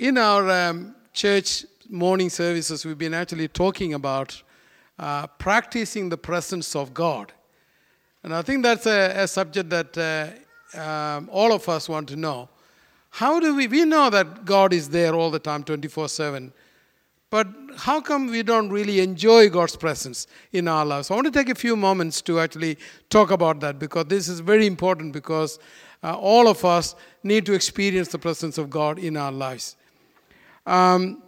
In 0.00 0.18
our 0.18 0.50
um, 0.50 0.96
church 1.12 1.64
morning 1.88 2.28
services, 2.28 2.84
we've 2.84 2.98
been 2.98 3.14
actually 3.14 3.46
talking 3.46 3.94
about 3.94 4.42
uh, 4.98 5.28
practicing 5.28 6.08
the 6.08 6.16
presence 6.16 6.74
of 6.74 6.92
God. 6.92 7.32
And 8.24 8.34
I 8.34 8.42
think 8.42 8.64
that's 8.64 8.86
a, 8.86 9.22
a 9.22 9.28
subject 9.28 9.70
that 9.70 9.96
uh, 10.76 10.80
um, 10.80 11.30
all 11.30 11.52
of 11.52 11.68
us 11.68 11.88
want 11.88 12.08
to 12.08 12.16
know. 12.16 12.48
How 13.10 13.38
do 13.38 13.54
we, 13.54 13.68
we 13.68 13.84
know 13.84 14.10
that 14.10 14.44
God 14.44 14.72
is 14.72 14.88
there 14.88 15.14
all 15.14 15.30
the 15.30 15.38
time, 15.38 15.62
24 15.62 16.08
7. 16.08 16.52
But 17.30 17.46
how 17.76 18.00
come 18.00 18.26
we 18.26 18.42
don't 18.42 18.70
really 18.70 18.98
enjoy 18.98 19.48
God's 19.48 19.76
presence 19.76 20.26
in 20.52 20.66
our 20.66 20.84
lives? 20.84 21.12
I 21.12 21.14
want 21.14 21.26
to 21.26 21.32
take 21.32 21.50
a 21.50 21.54
few 21.54 21.76
moments 21.76 22.20
to 22.22 22.40
actually 22.40 22.78
talk 23.10 23.30
about 23.30 23.60
that 23.60 23.78
because 23.78 24.06
this 24.06 24.26
is 24.26 24.40
very 24.40 24.66
important 24.66 25.12
because 25.12 25.60
uh, 26.02 26.16
all 26.16 26.48
of 26.48 26.64
us 26.64 26.96
need 27.22 27.46
to 27.46 27.52
experience 27.52 28.08
the 28.08 28.18
presence 28.18 28.58
of 28.58 28.70
God 28.70 28.98
in 28.98 29.16
our 29.16 29.30
lives. 29.30 29.76
Um, 30.66 31.22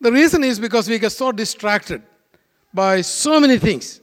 the 0.00 0.12
reason 0.12 0.44
is 0.44 0.58
because 0.58 0.88
we 0.88 0.98
get 0.98 1.12
so 1.12 1.32
distracted 1.32 2.02
by 2.72 3.00
so 3.00 3.40
many 3.40 3.58
things, 3.58 4.00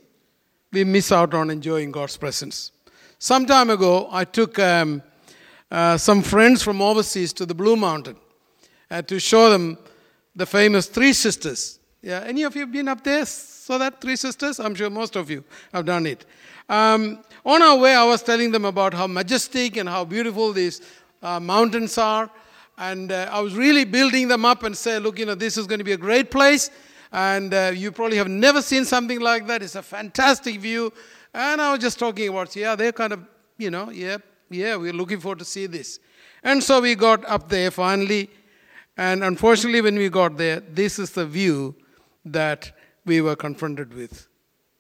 we 0.72 0.84
miss 0.84 1.12
out 1.12 1.34
on 1.34 1.50
enjoying 1.50 1.92
God's 1.92 2.18
presence. 2.18 2.72
Some 3.20 3.46
time 3.46 3.70
ago, 3.70 4.08
I 4.12 4.26
took 4.26 4.60
um, 4.60 5.02
uh, 5.72 5.98
some 5.98 6.22
friends 6.22 6.62
from 6.62 6.82
overseas 6.82 7.34
to 7.34 7.46
the 7.46 7.56
Blue 7.56 7.76
Mountain 7.76 8.18
uh, 8.92 9.02
to 9.04 9.20
show 9.20 9.50
them 9.50 9.78
the 10.36 10.46
famous 10.46 10.88
Three 10.88 11.14
Sisters. 11.14 11.80
Yeah, 12.02 12.24
any 12.26 12.44
of 12.44 12.56
you 12.56 12.68
been 12.68 12.88
up 12.88 13.04
there? 13.04 13.26
Saw 13.26 13.80
that 13.80 14.00
Three 14.00 14.16
Sisters? 14.16 14.60
I'm 14.60 14.76
sure 14.76 14.90
most 14.90 15.16
of 15.16 15.32
you 15.32 15.44
have 15.74 15.86
done 15.86 16.06
it. 16.06 16.26
Um, 16.70 17.24
on 17.46 17.62
our 17.62 17.78
way, 17.78 17.96
I 17.96 18.04
was 18.04 18.22
telling 18.22 18.52
them 18.52 18.66
about 18.66 18.94
how 18.94 19.08
majestic 19.08 19.78
and 19.78 19.90
how 19.90 20.06
beautiful 20.06 20.54
these 20.54 20.82
uh, 21.24 21.40
mountains 21.40 21.98
are. 21.98 22.30
And 22.78 23.12
uh, 23.12 23.30
I 23.32 23.40
was 23.40 23.56
really 23.56 23.86
building 23.86 24.28
them 24.28 24.46
up 24.46 24.64
and 24.64 24.78
say, 24.78 25.00
look, 25.00 25.18
you 25.18 25.26
know, 25.26 25.36
this 25.36 25.58
is 25.58 25.66
going 25.66 25.80
to 25.80 25.84
be 25.84 25.94
a 25.94 25.98
great 25.98 26.30
place. 26.30 26.70
And 27.12 27.54
uh, 27.54 27.72
you 27.74 27.92
probably 27.92 28.18
have 28.18 28.28
never 28.28 28.62
seen 28.62 28.86
something 28.86 29.20
like 29.20 29.48
that. 29.48 29.64
It's 29.64 29.76
a 29.76 29.82
fantastic 29.82 30.60
view. 30.60 30.94
And 31.34 31.62
I 31.62 31.72
was 31.72 31.80
just 31.80 31.98
talking 31.98 32.30
about, 32.30 32.56
yeah, 32.56 32.76
they're 32.76 32.92
kind 32.92 33.14
of, 33.14 33.26
you 33.58 33.72
know, 33.72 33.90
yeah, 33.90 34.18
yeah, 34.50 34.76
we're 34.76 34.94
looking 34.94 35.20
forward 35.20 35.40
to 35.40 35.46
see 35.46 35.66
this. 35.66 36.00
And 36.44 36.64
so 36.64 36.82
we 36.82 36.96
got 36.96 37.26
up 37.26 37.50
there 37.50 37.72
finally. 37.72 38.30
And 38.96 39.24
unfortunately, 39.24 39.82
when 39.82 39.96
we 39.96 40.10
got 40.10 40.38
there, 40.38 40.60
this 40.60 41.00
is 41.00 41.12
the 41.12 41.26
view 41.26 41.76
that 42.26 42.72
we 43.06 43.22
were 43.22 43.36
confronted 43.36 43.94
with. 43.94 44.28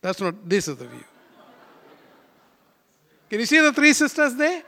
That's 0.01 0.21
not, 0.21 0.47
this 0.47 0.67
is 0.67 0.77
the 0.77 0.87
view. 0.87 1.03
Can 3.29 3.39
you 3.39 3.45
see 3.45 3.59
the 3.59 3.73
three 3.73 3.93
sisters 3.93 4.35
there? 4.35 4.63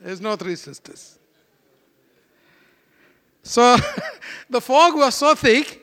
There's 0.00 0.20
no 0.20 0.36
three 0.36 0.56
sisters. 0.56 1.18
So 3.44 3.76
the 4.50 4.60
fog 4.60 4.96
was 4.96 5.14
so 5.14 5.34
thick, 5.34 5.80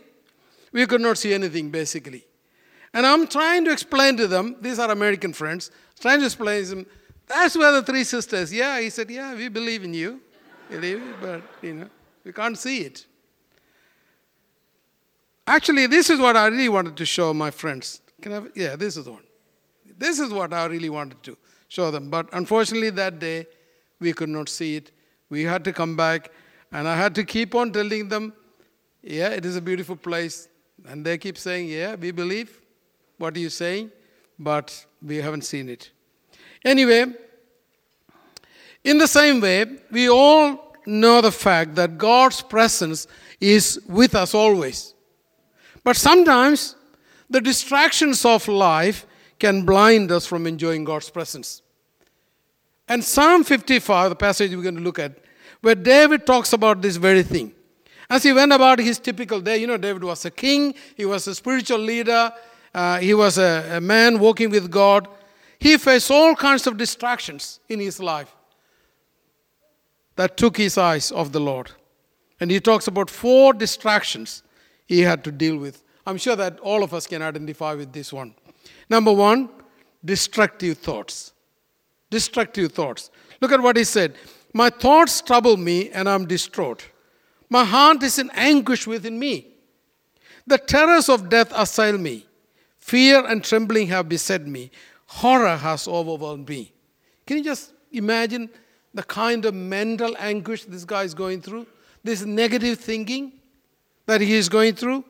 we 0.74 0.86
could 0.86 1.00
not 1.00 1.18
see 1.18 1.34
anything 1.34 1.70
basically. 1.70 2.26
And 2.94 3.06
I'm 3.06 3.28
trying 3.28 3.64
to 3.66 3.72
explain 3.72 4.18
to 4.18 4.28
them, 4.28 4.58
these 4.60 4.80
are 4.80 4.92
American 4.92 5.32
friends, 5.32 5.72
trying 6.00 6.20
to 6.20 6.26
explain 6.26 6.64
to 6.64 6.70
them, 6.72 6.86
that's 7.28 7.56
where 7.56 7.72
the 7.72 7.84
three 7.84 8.04
sisters, 8.04 8.52
yeah, 8.52 8.82
he 8.82 8.90
said, 8.90 9.10
yeah, 9.10 9.34
we 9.34 9.48
believe 9.48 9.86
in 9.86 9.94
you, 9.94 10.20
believe 10.70 11.02
but 11.22 11.42
you 11.62 11.76
know, 11.76 11.90
we 12.26 12.34
can't 12.34 12.58
see 12.58 12.80
it. 12.80 13.06
Actually, 15.48 15.88
this 15.88 16.10
is 16.10 16.20
what 16.20 16.36
I 16.36 16.48
really 16.48 16.70
wanted 16.70 16.98
to 16.98 17.06
show 17.06 17.34
my 17.34 17.52
friends. 17.52 18.02
Can 18.22 18.34
I, 18.34 18.42
yeah, 18.56 18.76
this 18.76 18.98
is 18.98 19.08
one. 19.08 19.24
This 19.98 20.20
is 20.20 20.32
what 20.32 20.54
I 20.54 20.66
really 20.66 20.90
wanted 20.90 21.22
to 21.24 21.38
show 21.68 21.92
them. 21.92 22.10
But 22.10 22.30
unfortunately, 22.34 22.90
that 22.92 23.20
day, 23.20 23.48
we 24.00 24.14
could 24.14 24.30
not 24.30 24.50
see 24.50 24.78
it. 24.78 24.92
We 25.30 25.44
had 25.44 25.64
to 25.66 25.74
come 25.74 25.96
back, 25.96 26.32
and 26.72 26.88
I 26.88 26.96
had 26.96 27.16
to 27.16 27.24
keep 27.24 27.54
on 27.56 27.72
telling 27.72 28.08
them, 28.08 28.34
yeah, 29.02 29.30
it 29.30 29.46
is 29.46 29.56
a 29.56 29.62
beautiful 29.62 29.96
place. 29.96 30.48
And 30.88 31.06
they 31.06 31.18
keep 31.18 31.38
saying, 31.38 31.68
yeah, 31.68 31.96
we 31.96 32.12
believe 32.12 32.60
what 33.18 33.36
you're 33.36 33.50
saying, 33.50 33.92
but 34.40 34.86
we 35.02 35.18
haven't 35.18 35.44
seen 35.44 35.70
it. 35.70 35.92
Anyway, 36.64 37.06
in 38.84 38.98
the 38.98 39.08
same 39.08 39.42
way, 39.42 39.66
we 39.92 40.10
all 40.10 40.76
know 40.86 41.22
the 41.22 41.32
fact 41.32 41.76
that 41.76 41.98
God's 41.98 42.42
presence 42.42 43.08
is 43.40 43.80
with 43.88 44.16
us 44.16 44.34
always. 44.34 44.94
But 45.84 45.96
sometimes 45.96 46.76
the 47.30 47.42
distractions 47.42 48.26
of 48.26 48.48
life 48.48 49.06
can 49.40 49.66
blind 49.66 50.12
us 50.12 50.26
from 50.26 50.48
enjoying 50.48 50.84
God's 50.84 51.10
presence. 51.10 51.62
And 52.88 53.04
Psalm 53.04 53.44
55, 53.44 54.10
the 54.10 54.16
passage 54.16 54.56
we're 54.56 54.64
going 54.64 54.76
to 54.76 54.82
look 54.82 55.00
at, 55.00 55.21
where 55.62 55.76
David 55.76 56.26
talks 56.26 56.54
about 56.54 56.82
this 56.82 56.98
very 56.98 57.24
thing. 57.24 57.54
As 58.10 58.24
he 58.24 58.34
went 58.34 58.52
about 58.52 58.80
his 58.80 59.00
typical 59.00 59.40
day, 59.40 59.58
you 59.58 59.68
know, 59.68 59.78
David 59.78 60.04
was 60.04 60.26
a 60.26 60.32
king, 60.32 60.74
he 60.98 61.06
was 61.06 61.28
a 61.28 61.36
spiritual 61.36 61.80
leader, 61.80 62.34
uh, 62.74 63.00
he 63.00 63.14
was 63.14 63.38
a, 63.38 63.78
a 63.78 63.82
man 63.82 64.20
walking 64.20 64.50
with 64.50 64.70
God. 64.70 65.08
He 65.60 65.78
faced 65.78 66.12
all 66.12 66.36
kinds 66.36 66.68
of 66.68 66.78
distractions 66.78 67.60
in 67.70 67.80
his 67.80 68.00
life 68.00 68.36
that 70.16 70.36
took 70.36 70.58
his 70.58 70.78
eyes 70.78 71.12
off 71.12 71.32
the 71.32 71.40
Lord. 71.40 71.72
And 72.40 72.50
he 72.50 72.60
talks 72.60 72.88
about 72.88 73.10
four 73.10 73.54
distractions 73.54 74.44
he 74.88 75.02
had 75.02 75.24
to 75.24 75.32
deal 75.32 75.58
with. 75.58 75.84
I'm 76.06 76.18
sure 76.18 76.36
that 76.36 76.60
all 76.60 76.84
of 76.84 76.94
us 76.94 77.06
can 77.08 77.22
identify 77.22 77.76
with 77.76 77.94
this 77.94 78.12
one. 78.12 78.34
Number 78.90 79.14
one, 79.14 79.50
destructive 80.04 80.80
thoughts. 80.80 81.34
Destructive 82.10 82.72
thoughts. 82.72 83.12
Look 83.40 83.52
at 83.52 83.62
what 83.62 83.78
he 83.78 83.84
said. 83.84 84.16
My 84.54 84.70
thoughts 84.70 85.22
trouble 85.22 85.58
me 85.58 85.90
and 85.90 86.10
I'm 86.10 86.26
distraught. 86.26 86.88
My 87.50 87.64
heart 87.66 88.04
is 88.04 88.20
in 88.20 88.30
anguish 88.32 88.88
within 88.88 89.18
me. 89.18 89.48
The 90.48 90.58
terrors 90.58 91.10
of 91.10 91.30
death 91.30 91.52
assail 91.56 91.98
me. 91.98 92.26
Fear 92.80 93.26
and 93.28 93.44
trembling 93.44 93.88
have 93.88 94.10
beset 94.10 94.46
me. 94.46 94.72
Horror 95.06 95.58
has 95.58 95.88
overwhelmed 95.88 96.50
me. 96.50 96.74
Can 97.26 97.38
you 97.38 97.44
just 97.44 97.74
imagine 97.92 98.50
the 98.94 99.04
kind 99.04 99.46
of 99.46 99.54
mental 99.54 100.16
anguish 100.18 100.66
this 100.66 100.86
guy 100.86 101.04
is 101.04 101.14
going 101.14 101.42
through? 101.42 101.68
This 102.04 102.26
negative 102.26 102.80
thinking 102.80 103.34
that 104.06 104.22
he 104.22 104.34
is 104.34 104.50
going 104.50 104.76
through? 104.76 105.06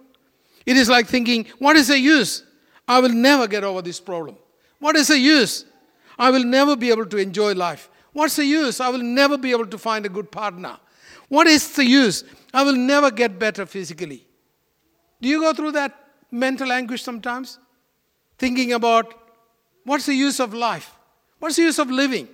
It 0.65 0.77
is 0.77 0.89
like 0.89 1.07
thinking, 1.07 1.47
what 1.59 1.75
is 1.75 1.87
the 1.87 1.99
use? 1.99 2.43
I 2.87 2.99
will 2.99 3.09
never 3.13 3.47
get 3.47 3.63
over 3.63 3.81
this 3.81 3.99
problem. 3.99 4.35
What 4.79 4.95
is 4.95 5.07
the 5.07 5.17
use? 5.17 5.65
I 6.17 6.29
will 6.31 6.43
never 6.43 6.75
be 6.75 6.89
able 6.89 7.05
to 7.05 7.17
enjoy 7.17 7.53
life. 7.53 7.89
What's 8.13 8.35
the 8.35 8.45
use? 8.45 8.79
I 8.79 8.89
will 8.89 9.03
never 9.03 9.37
be 9.37 9.51
able 9.51 9.67
to 9.67 9.77
find 9.77 10.05
a 10.05 10.09
good 10.09 10.31
partner. 10.31 10.77
What 11.29 11.47
is 11.47 11.75
the 11.75 11.85
use? 11.85 12.23
I 12.53 12.63
will 12.63 12.75
never 12.75 13.09
get 13.09 13.39
better 13.39 13.65
physically. 13.65 14.25
Do 15.21 15.29
you 15.29 15.39
go 15.39 15.53
through 15.53 15.71
that 15.73 15.97
mental 16.29 16.71
anguish 16.71 17.03
sometimes? 17.03 17.57
Thinking 18.37 18.73
about 18.73 19.13
what's 19.85 20.05
the 20.07 20.13
use 20.13 20.39
of 20.39 20.53
life? 20.53 20.95
What's 21.39 21.55
the 21.55 21.63
use 21.63 21.79
of 21.79 21.89
living? 21.89 22.27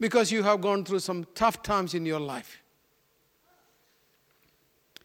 Because 0.00 0.32
you 0.32 0.42
have 0.42 0.60
gone 0.60 0.84
through 0.84 1.00
some 1.00 1.26
tough 1.34 1.62
times 1.62 1.94
in 1.94 2.06
your 2.06 2.20
life. 2.20 2.62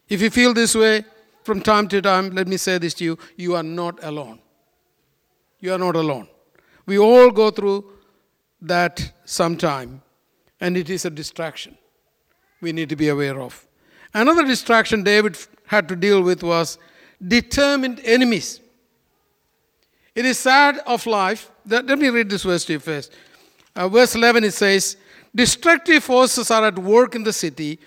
If 0.07 0.21
you 0.21 0.29
feel 0.29 0.53
this 0.53 0.75
way 0.75 1.03
from 1.43 1.61
time 1.61 1.87
to 1.89 2.01
time, 2.01 2.29
let 2.29 2.47
me 2.47 2.57
say 2.57 2.77
this 2.77 2.93
to 2.95 3.03
you 3.03 3.17
you 3.35 3.55
are 3.55 3.63
not 3.63 4.01
alone. 4.03 4.39
You 5.59 5.73
are 5.73 5.77
not 5.77 5.95
alone. 5.95 6.27
We 6.85 6.99
all 6.99 7.31
go 7.31 7.49
through 7.51 7.91
that 8.63 9.11
sometime, 9.25 10.01
and 10.59 10.77
it 10.77 10.89
is 10.89 11.05
a 11.05 11.09
distraction 11.09 11.77
we 12.61 12.71
need 12.71 12.89
to 12.89 12.95
be 12.95 13.09
aware 13.09 13.39
of. 13.39 13.67
Another 14.13 14.45
distraction 14.45 15.03
David 15.03 15.37
had 15.67 15.87
to 15.89 15.95
deal 15.95 16.21
with 16.21 16.43
was 16.43 16.77
determined 17.25 17.99
enemies. 18.03 18.61
It 20.15 20.25
is 20.25 20.39
sad 20.39 20.79
of 20.85 21.05
life. 21.05 21.51
That, 21.65 21.85
let 21.85 21.99
me 21.99 22.09
read 22.09 22.29
this 22.29 22.43
verse 22.43 22.65
to 22.65 22.73
you 22.73 22.79
first. 22.79 23.11
Uh, 23.75 23.87
verse 23.87 24.15
11 24.15 24.43
it 24.43 24.53
says, 24.53 24.97
Destructive 25.35 26.03
forces 26.03 26.51
are 26.51 26.65
at 26.65 26.77
work 26.77 27.15
in 27.15 27.23
the 27.23 27.33
city, 27.33 27.79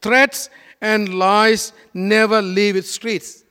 threats 0.00 0.48
and 0.80 1.18
lies 1.18 1.72
never 1.92 2.40
leave 2.40 2.76
its 2.76 2.90
streets. 2.90 3.44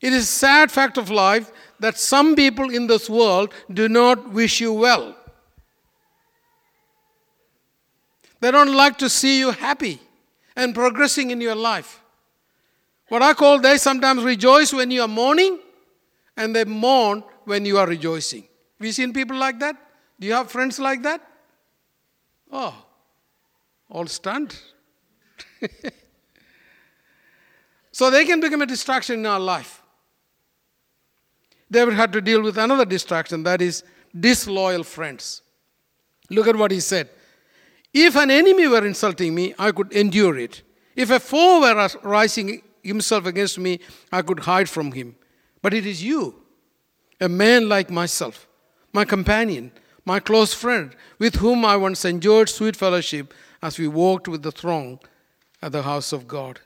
It 0.00 0.12
is 0.12 0.24
a 0.24 0.26
sad 0.26 0.70
fact 0.70 0.96
of 0.96 1.10
life 1.10 1.50
that 1.80 1.98
some 1.98 2.36
people 2.36 2.70
in 2.70 2.86
this 2.86 3.08
world 3.08 3.52
do 3.72 3.88
not 3.88 4.32
wish 4.32 4.60
you 4.60 4.72
well. 4.72 5.16
They 8.40 8.50
don't 8.50 8.72
like 8.74 8.98
to 8.98 9.08
see 9.08 9.38
you 9.38 9.50
happy 9.50 10.00
and 10.54 10.74
progressing 10.74 11.30
in 11.30 11.40
your 11.40 11.54
life. 11.54 12.00
What 13.08 13.22
I 13.22 13.32
call 13.34 13.58
they 13.60 13.78
sometimes 13.78 14.22
rejoice 14.22 14.72
when 14.72 14.90
you 14.90 15.02
are 15.02 15.08
mourning 15.08 15.58
and 16.36 16.54
they 16.54 16.64
mourn 16.64 17.24
when 17.44 17.64
you 17.64 17.78
are 17.78 17.86
rejoicing. 17.86 18.42
Have 18.78 18.86
you 18.86 18.92
seen 18.92 19.12
people 19.12 19.36
like 19.36 19.58
that? 19.60 19.76
Do 20.20 20.26
you 20.26 20.34
have 20.34 20.50
friends 20.50 20.78
like 20.78 21.02
that? 21.02 21.20
Oh, 22.50 22.74
all 23.90 24.06
stunned. 24.06 24.58
so 27.92 28.10
they 28.10 28.24
can 28.24 28.40
become 28.40 28.62
a 28.62 28.66
distraction 28.66 29.20
in 29.20 29.26
our 29.26 29.40
life. 29.40 29.82
David 31.70 31.94
had 31.94 32.12
to 32.12 32.20
deal 32.20 32.42
with 32.42 32.56
another 32.56 32.84
distraction 32.84 33.42
that 33.42 33.60
is 33.60 33.82
disloyal 34.18 34.82
friends. 34.82 35.42
Look 36.30 36.46
at 36.46 36.56
what 36.56 36.70
he 36.70 36.80
said. 36.80 37.10
If 37.92 38.16
an 38.16 38.30
enemy 38.30 38.66
were 38.66 38.86
insulting 38.86 39.34
me, 39.34 39.54
I 39.58 39.72
could 39.72 39.92
endure 39.92 40.38
it. 40.38 40.62
If 40.94 41.10
a 41.10 41.20
foe 41.20 41.60
were 41.60 41.88
rising 42.02 42.62
himself 42.82 43.26
against 43.26 43.58
me, 43.58 43.80
I 44.12 44.22
could 44.22 44.40
hide 44.40 44.68
from 44.68 44.92
him. 44.92 45.16
But 45.62 45.74
it 45.74 45.86
is 45.86 46.02
you, 46.02 46.42
a 47.20 47.28
man 47.28 47.68
like 47.68 47.90
myself, 47.90 48.48
my 48.92 49.04
companion, 49.04 49.72
my 50.04 50.20
close 50.20 50.54
friend, 50.54 50.94
with 51.18 51.36
whom 51.36 51.64
I 51.64 51.76
once 51.76 52.04
enjoyed 52.04 52.48
sweet 52.48 52.76
fellowship 52.76 53.34
as 53.62 53.78
we 53.78 53.88
walked 53.88 54.28
with 54.28 54.42
the 54.42 54.52
throng 54.52 55.00
at 55.60 55.72
the 55.72 55.82
house 55.82 56.12
of 56.12 56.28
God. 56.28 56.60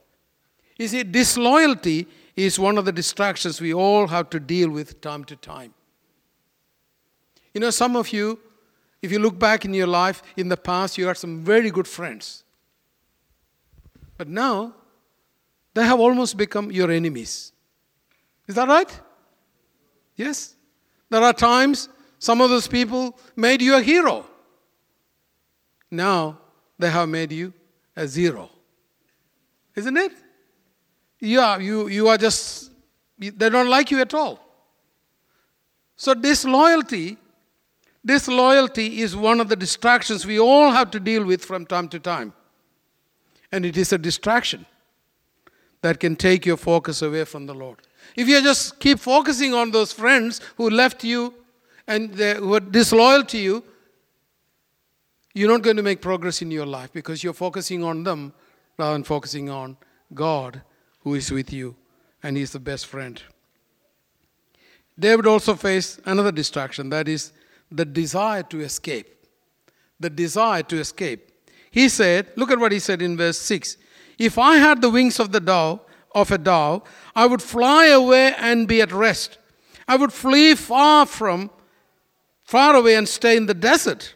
You 0.78 0.88
see, 0.88 1.02
disloyalty 1.02 2.06
is 2.36 2.58
one 2.58 2.78
of 2.78 2.84
the 2.84 2.92
distractions 2.92 3.60
we 3.60 3.72
all 3.74 4.08
have 4.08 4.30
to 4.30 4.40
deal 4.40 4.70
with 4.70 5.00
time 5.00 5.24
to 5.24 5.36
time. 5.36 5.74
You 7.54 7.60
know, 7.60 7.70
some 7.70 7.96
of 7.96 8.12
you, 8.12 8.38
if 9.02 9.10
you 9.10 9.18
look 9.18 9.38
back 9.38 9.64
in 9.64 9.74
your 9.74 9.88
life 9.88 10.22
in 10.36 10.48
the 10.48 10.56
past, 10.56 10.96
you 10.96 11.06
had 11.06 11.18
some 11.18 11.40
very 11.44 11.70
good 11.70 11.88
friends. 11.88 12.44
But 14.16 14.28
now, 14.28 14.74
they 15.74 15.84
have 15.84 15.98
almost 15.98 16.36
become 16.36 16.70
your 16.70 16.90
enemies. 16.90 17.52
Is 18.46 18.54
that 18.54 18.68
right? 18.68 19.00
Yes. 20.14 20.54
There 21.10 21.22
are 21.22 21.32
times 21.32 21.88
some 22.18 22.40
of 22.40 22.50
those 22.50 22.68
people 22.68 23.18
made 23.34 23.60
you 23.60 23.76
a 23.76 23.82
hero. 23.82 24.24
Now 25.90 26.38
they 26.78 26.90
have 26.90 27.08
made 27.08 27.32
you 27.32 27.52
a 27.96 28.06
zero. 28.06 28.50
Isn't 29.74 29.96
it? 29.96 30.12
Yeah, 31.18 31.58
you, 31.58 31.88
you 31.88 32.08
are 32.08 32.18
just, 32.18 32.70
they 33.18 33.48
don't 33.48 33.68
like 33.68 33.90
you 33.90 34.00
at 34.00 34.14
all. 34.14 34.40
So, 35.96 36.14
disloyalty, 36.14 37.16
disloyalty 38.04 39.00
is 39.00 39.14
one 39.14 39.40
of 39.40 39.48
the 39.48 39.56
distractions 39.56 40.26
we 40.26 40.38
all 40.38 40.70
have 40.72 40.90
to 40.90 41.00
deal 41.00 41.24
with 41.24 41.44
from 41.44 41.66
time 41.66 41.88
to 41.88 41.98
time. 41.98 42.32
And 43.50 43.66
it 43.66 43.76
is 43.76 43.92
a 43.92 43.98
distraction 43.98 44.66
that 45.82 46.00
can 46.00 46.16
take 46.16 46.46
your 46.46 46.56
focus 46.56 47.02
away 47.02 47.24
from 47.24 47.46
the 47.46 47.54
Lord. 47.54 47.80
If 48.16 48.28
you 48.28 48.40
just 48.42 48.78
keep 48.80 48.98
focusing 48.98 49.54
on 49.54 49.70
those 49.70 49.92
friends 49.92 50.40
who 50.56 50.70
left 50.70 51.04
you 51.04 51.34
and 51.86 52.12
they 52.14 52.38
were 52.38 52.60
disloyal 52.60 53.24
to 53.24 53.38
you, 53.38 53.64
you're 55.34 55.50
not 55.50 55.62
going 55.62 55.76
to 55.76 55.82
make 55.82 56.00
progress 56.00 56.42
in 56.42 56.50
your 56.50 56.66
life 56.66 56.92
because 56.92 57.24
you're 57.24 57.32
focusing 57.32 57.82
on 57.82 58.04
them 58.04 58.32
rather 58.78 58.92
than 58.92 59.04
focusing 59.04 59.48
on 59.48 59.76
God 60.14 60.62
who 61.00 61.14
is 61.14 61.30
with 61.30 61.52
you 61.52 61.74
and 62.22 62.36
He's 62.36 62.52
the 62.52 62.60
best 62.60 62.86
friend. 62.86 63.20
David 64.98 65.26
also 65.26 65.54
faced 65.54 66.00
another 66.04 66.32
distraction 66.32 66.90
that 66.90 67.08
is 67.08 67.32
the 67.76 67.84
desire 67.84 68.42
to 68.44 68.60
escape. 68.60 69.26
The 69.98 70.10
desire 70.10 70.62
to 70.64 70.78
escape. 70.78 71.30
He 71.70 71.88
said, 71.88 72.32
look 72.36 72.50
at 72.50 72.58
what 72.58 72.72
he 72.72 72.78
said 72.78 73.02
in 73.02 73.16
verse 73.16 73.38
6 73.38 73.76
If 74.18 74.38
I 74.38 74.56
had 74.56 74.80
the 74.80 74.90
wings 74.90 75.18
of 75.18 75.32
the 75.32 75.40
dove, 75.40 75.80
of 76.14 76.30
a 76.30 76.38
dove, 76.38 76.82
I 77.16 77.26
would 77.26 77.42
fly 77.42 77.86
away 77.86 78.34
and 78.36 78.68
be 78.68 78.82
at 78.82 78.92
rest. 78.92 79.38
I 79.88 79.96
would 79.96 80.12
flee 80.12 80.54
far 80.54 81.06
from, 81.06 81.50
far 82.42 82.74
away 82.74 82.96
and 82.96 83.08
stay 83.08 83.36
in 83.36 83.46
the 83.46 83.54
desert. 83.54 84.14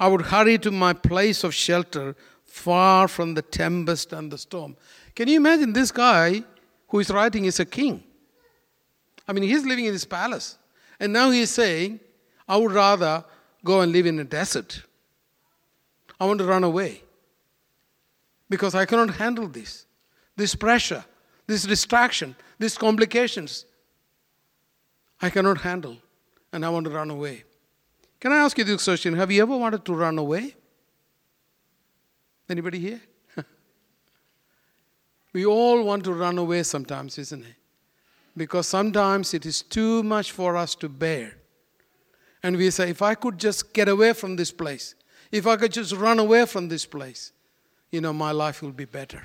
I 0.00 0.08
would 0.08 0.22
hurry 0.22 0.58
to 0.58 0.70
my 0.70 0.94
place 0.94 1.44
of 1.44 1.54
shelter, 1.54 2.16
far 2.44 3.06
from 3.08 3.34
the 3.34 3.42
tempest 3.42 4.12
and 4.12 4.32
the 4.32 4.38
storm. 4.38 4.76
Can 5.14 5.28
you 5.28 5.36
imagine 5.36 5.72
this 5.72 5.92
guy 5.92 6.42
who 6.88 6.98
is 6.98 7.10
writing 7.10 7.44
is 7.44 7.60
a 7.60 7.64
king? 7.64 8.02
I 9.28 9.32
mean, 9.32 9.44
he's 9.44 9.64
living 9.64 9.84
in 9.84 9.92
his 9.92 10.04
palace. 10.04 10.58
And 10.98 11.12
now 11.12 11.30
he's 11.30 11.50
saying, 11.50 12.00
I 12.52 12.56
would 12.56 12.72
rather 12.72 13.24
go 13.64 13.80
and 13.80 13.92
live 13.92 14.04
in 14.04 14.18
a 14.18 14.24
desert. 14.24 14.82
I 16.20 16.26
want 16.26 16.38
to 16.40 16.44
run 16.44 16.64
away 16.64 17.02
because 18.50 18.74
I 18.74 18.84
cannot 18.84 19.14
handle 19.14 19.48
this 19.48 19.86
this 20.36 20.54
pressure, 20.54 21.02
this 21.46 21.62
distraction, 21.64 22.36
these 22.58 22.76
complications. 22.76 23.64
I 25.22 25.30
cannot 25.30 25.62
handle, 25.62 25.96
and 26.52 26.62
I 26.66 26.68
want 26.68 26.84
to 26.84 26.90
run 26.90 27.08
away. 27.08 27.44
Can 28.20 28.32
I 28.32 28.38
ask 28.44 28.58
you 28.58 28.64
this 28.64 28.84
question? 28.84 29.14
Have 29.14 29.30
you 29.32 29.40
ever 29.40 29.56
wanted 29.56 29.86
to 29.86 29.94
run 29.94 30.18
away? 30.18 30.54
Anybody 32.50 32.80
here? 32.80 33.00
we 35.32 35.46
all 35.46 35.82
want 35.82 36.04
to 36.04 36.12
run 36.12 36.36
away 36.36 36.64
sometimes, 36.64 37.16
isn't 37.16 37.44
it? 37.44 37.56
Because 38.36 38.66
sometimes 38.68 39.32
it 39.32 39.46
is 39.46 39.62
too 39.62 40.02
much 40.02 40.32
for 40.32 40.54
us 40.54 40.74
to 40.74 40.90
bear. 40.90 41.36
And 42.42 42.56
we 42.56 42.70
say, 42.70 42.90
if 42.90 43.02
I 43.02 43.14
could 43.14 43.38
just 43.38 43.72
get 43.72 43.88
away 43.88 44.12
from 44.12 44.36
this 44.36 44.50
place, 44.50 44.94
if 45.30 45.46
I 45.46 45.56
could 45.56 45.72
just 45.72 45.92
run 45.94 46.18
away 46.18 46.44
from 46.46 46.68
this 46.68 46.84
place, 46.84 47.32
you 47.90 48.00
know, 48.00 48.12
my 48.12 48.32
life 48.32 48.62
will 48.62 48.72
be 48.72 48.84
better. 48.84 49.22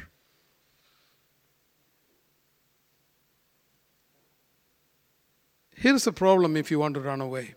Here's 5.75 6.03
the 6.03 6.11
problem 6.11 6.57
if 6.57 6.71
you 6.71 6.79
want 6.79 6.95
to 6.95 7.01
run 7.01 7.21
away. 7.21 7.55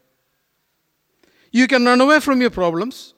You 1.52 1.66
can 1.66 1.84
run 1.84 2.00
away 2.00 2.20
from 2.20 2.40
your 2.40 2.50
problems, 2.50 3.14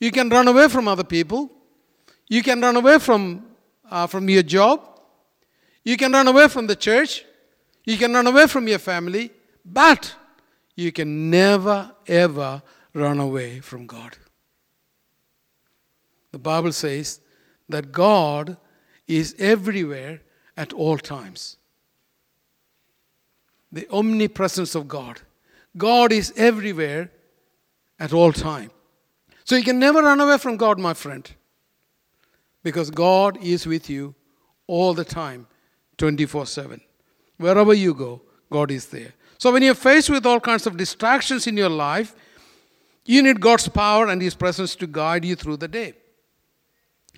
you 0.00 0.10
can 0.10 0.28
run 0.28 0.48
away 0.48 0.68
from 0.68 0.88
other 0.88 1.04
people, 1.04 1.50
you 2.28 2.42
can 2.42 2.60
run 2.60 2.76
away 2.76 2.98
from, 2.98 3.46
uh, 3.90 4.06
from 4.06 4.28
your 4.28 4.42
job, 4.42 5.00
you 5.84 5.96
can 5.96 6.12
run 6.12 6.28
away 6.28 6.48
from 6.48 6.66
the 6.66 6.76
church, 6.76 7.24
you 7.84 7.96
can 7.96 8.12
run 8.12 8.26
away 8.26 8.46
from 8.46 8.68
your 8.68 8.78
family, 8.78 9.30
but 9.64 10.14
you 10.74 10.92
can 10.92 11.30
never 11.30 11.92
ever 12.06 12.62
run 12.94 13.18
away 13.18 13.60
from 13.60 13.86
God. 13.86 14.16
The 16.30 16.38
Bible 16.38 16.72
says 16.72 17.20
that 17.68 17.92
God 17.92 18.56
is 19.06 19.34
everywhere 19.38 20.20
at 20.56 20.72
all 20.72 20.98
times 20.98 21.56
the 23.72 23.88
omnipresence 23.90 24.74
of 24.74 24.86
God. 24.86 25.20
God 25.76 26.12
is 26.12 26.32
everywhere 26.36 27.10
at 27.98 28.12
all 28.12 28.32
time. 28.32 28.70
So 29.44 29.56
you 29.56 29.64
can 29.64 29.78
never 29.78 30.02
run 30.02 30.20
away 30.20 30.38
from 30.38 30.58
God, 30.58 30.78
my 30.78 30.94
friend, 30.94 31.28
because 32.62 32.90
God 32.90 33.42
is 33.42 33.66
with 33.66 33.88
you 33.88 34.14
all 34.66 34.94
the 34.94 35.04
time, 35.04 35.46
24 35.96 36.46
7. 36.46 36.80
Wherever 37.38 37.72
you 37.72 37.94
go, 37.94 38.20
God 38.50 38.70
is 38.70 38.86
there. 38.88 39.14
So 39.42 39.50
when 39.50 39.64
you're 39.64 39.74
faced 39.74 40.08
with 40.08 40.24
all 40.24 40.38
kinds 40.38 40.68
of 40.68 40.76
distractions 40.76 41.48
in 41.48 41.56
your 41.56 41.68
life, 41.68 42.14
you 43.04 43.20
need 43.24 43.40
God's 43.40 43.66
power 43.66 44.06
and 44.06 44.22
His 44.22 44.36
presence 44.36 44.76
to 44.76 44.86
guide 44.86 45.24
you 45.24 45.34
through 45.34 45.56
the 45.56 45.66
day. 45.66 45.94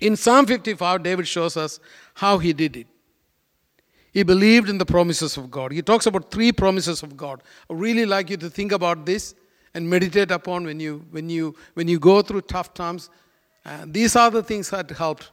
In 0.01 0.15
Psalm 0.15 0.47
55, 0.47 1.03
David 1.03 1.27
shows 1.27 1.55
us 1.55 1.79
how 2.15 2.39
he 2.39 2.51
did 2.51 2.77
it. 2.77 2.87
He 4.11 4.23
believed 4.23 4.69
in 4.69 4.79
the 4.79 4.87
promises 4.87 5.37
of 5.37 5.51
God. 5.51 5.71
He 5.71 5.83
talks 5.83 6.07
about 6.07 6.31
three 6.31 6.51
promises 6.51 7.03
of 7.03 7.15
God. 7.15 7.43
I 7.69 7.75
really 7.75 8.07
like 8.07 8.31
you 8.31 8.37
to 8.37 8.49
think 8.49 8.71
about 8.71 9.05
this 9.05 9.35
and 9.75 9.87
meditate 9.87 10.31
upon 10.31 10.65
when 10.65 10.79
you 10.79 11.05
when 11.11 11.29
you 11.29 11.55
when 11.75 11.87
you 11.87 11.99
go 11.99 12.23
through 12.23 12.41
tough 12.41 12.73
times. 12.73 13.11
Uh, 13.63 13.85
these 13.85 14.15
are 14.15 14.31
the 14.31 14.41
things 14.41 14.71
that 14.71 14.89
helped 14.89 15.29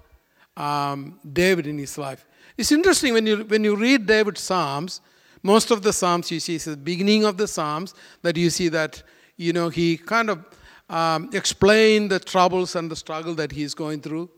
um, 0.58 1.18
David 1.32 1.66
in 1.66 1.78
his 1.78 1.96
life. 1.96 2.26
It's 2.58 2.70
interesting 2.70 3.14
when 3.14 3.26
you 3.26 3.44
when 3.44 3.64
you 3.64 3.76
read 3.76 4.04
David's 4.04 4.42
Psalms. 4.42 5.00
Most 5.42 5.70
of 5.70 5.82
the 5.82 5.92
Psalms 5.92 6.30
you 6.30 6.40
see 6.40 6.54
is 6.54 6.64
the 6.64 6.76
beginning 6.76 7.24
of 7.24 7.36
the 7.36 7.48
Psalms 7.48 7.94
that 8.22 8.36
you 8.36 8.50
see 8.50 8.68
that 8.68 9.02
you 9.36 9.52
know 9.52 9.68
he 9.68 9.96
kind 9.96 10.30
of 10.30 10.44
um, 10.88 11.30
explained 11.32 12.10
the 12.10 12.20
troubles 12.20 12.76
and 12.76 12.90
the 12.90 12.96
struggle 12.96 13.34
that 13.34 13.52
he's 13.52 13.74
going 13.74 14.00
through. 14.00 14.30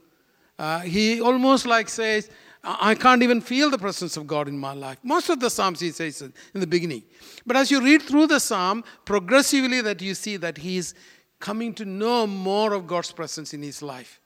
Uh, 0.58 0.80
he 0.80 1.20
almost 1.20 1.66
like 1.66 1.88
says, 1.88 2.30
I 2.62 2.94
can't 2.94 3.22
even 3.22 3.40
feel 3.40 3.70
the 3.70 3.78
presence 3.78 4.16
of 4.16 4.26
God 4.26 4.48
in 4.48 4.58
my 4.58 4.72
life. 4.72 4.98
Most 5.02 5.28
of 5.28 5.38
the 5.40 5.50
Psalms 5.50 5.80
he 5.80 5.90
says 5.90 6.22
in 6.22 6.60
the 6.60 6.66
beginning. 6.66 7.02
But 7.44 7.56
as 7.56 7.70
you 7.70 7.82
read 7.82 8.02
through 8.02 8.28
the 8.28 8.40
Psalm, 8.40 8.84
progressively 9.04 9.82
that 9.82 10.00
you 10.00 10.14
see 10.14 10.38
that 10.38 10.56
he 10.56 10.78
is 10.78 10.94
coming 11.40 11.74
to 11.74 11.84
know 11.84 12.26
more 12.26 12.72
of 12.72 12.86
God's 12.86 13.12
presence 13.12 13.52
in 13.52 13.62
his 13.62 13.82
life. 13.82 14.20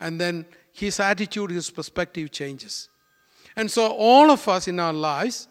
And 0.00 0.20
then 0.20 0.46
his 0.72 0.98
attitude, 0.98 1.50
his 1.50 1.70
perspective 1.70 2.32
changes. 2.32 2.88
And 3.54 3.70
so 3.70 3.92
all 3.92 4.30
of 4.30 4.48
us 4.48 4.66
in 4.66 4.80
our 4.80 4.92
lives, 4.92 5.46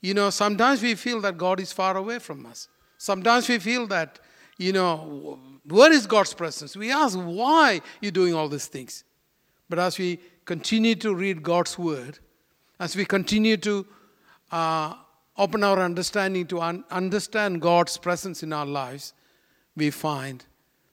you 0.00 0.14
know, 0.14 0.30
sometimes 0.30 0.82
we 0.82 0.94
feel 0.94 1.20
that 1.20 1.36
God 1.36 1.60
is 1.60 1.72
far 1.72 1.96
away 1.96 2.18
from 2.18 2.46
us. 2.46 2.68
Sometimes 2.96 3.48
we 3.48 3.58
feel 3.58 3.86
that, 3.88 4.18
you 4.56 4.72
know, 4.72 5.38
where 5.64 5.92
is 5.92 6.06
God's 6.06 6.34
presence? 6.34 6.76
We 6.76 6.90
ask, 6.90 7.18
why 7.18 7.80
you're 8.00 8.12
doing 8.12 8.34
all 8.34 8.48
these 8.48 8.66
things? 8.66 9.04
But 9.68 9.78
as 9.78 9.98
we 9.98 10.20
continue 10.44 10.94
to 10.96 11.14
read 11.14 11.42
God's 11.42 11.78
Word, 11.78 12.18
as 12.78 12.96
we 12.96 13.04
continue 13.04 13.56
to 13.58 13.86
uh, 14.50 14.94
open 15.36 15.62
our 15.62 15.80
understanding 15.80 16.46
to 16.48 16.60
un- 16.60 16.84
understand 16.90 17.60
God's 17.60 17.96
presence 17.96 18.42
in 18.42 18.52
our 18.52 18.66
lives, 18.66 19.12
we 19.76 19.90
find 19.90 20.44